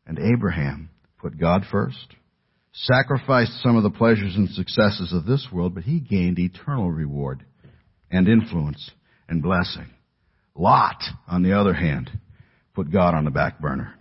And 0.05 0.19
Abraham 0.19 0.89
put 1.17 1.39
God 1.39 1.63
first, 1.71 2.15
sacrificed 2.71 3.61
some 3.63 3.75
of 3.75 3.83
the 3.83 3.89
pleasures 3.89 4.35
and 4.35 4.47
successes 4.49 5.11
of 5.11 5.25
this 5.25 5.47
world, 5.51 5.73
but 5.73 5.83
he 5.83 5.99
gained 5.99 6.37
eternal 6.37 6.91
reward 6.91 7.43
and 8.11 8.27
influence 8.27 8.91
and 9.27 9.41
blessing. 9.41 9.89
Lot, 10.55 11.01
on 11.27 11.41
the 11.41 11.59
other 11.59 11.73
hand, 11.73 12.11
put 12.75 12.91
God 12.91 13.15
on 13.15 13.25
the 13.25 13.31
back 13.31 13.59
burner 13.59 13.95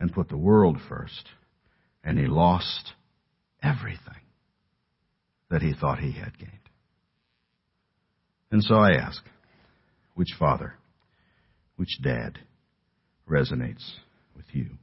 and 0.00 0.12
put 0.12 0.30
the 0.30 0.38
world 0.38 0.78
first, 0.88 1.28
and 2.02 2.18
he 2.18 2.26
lost 2.26 2.92
everything 3.62 4.00
that 5.50 5.60
he 5.60 5.74
thought 5.78 5.98
he 5.98 6.12
had 6.12 6.38
gained. 6.38 6.50
And 8.50 8.62
so 8.62 8.76
I 8.76 8.92
ask, 8.92 9.22
which 10.14 10.34
father 10.38 10.76
which 11.76 12.00
dad 12.02 12.38
resonates 13.28 13.92
with 14.34 14.46
you? 14.52 14.78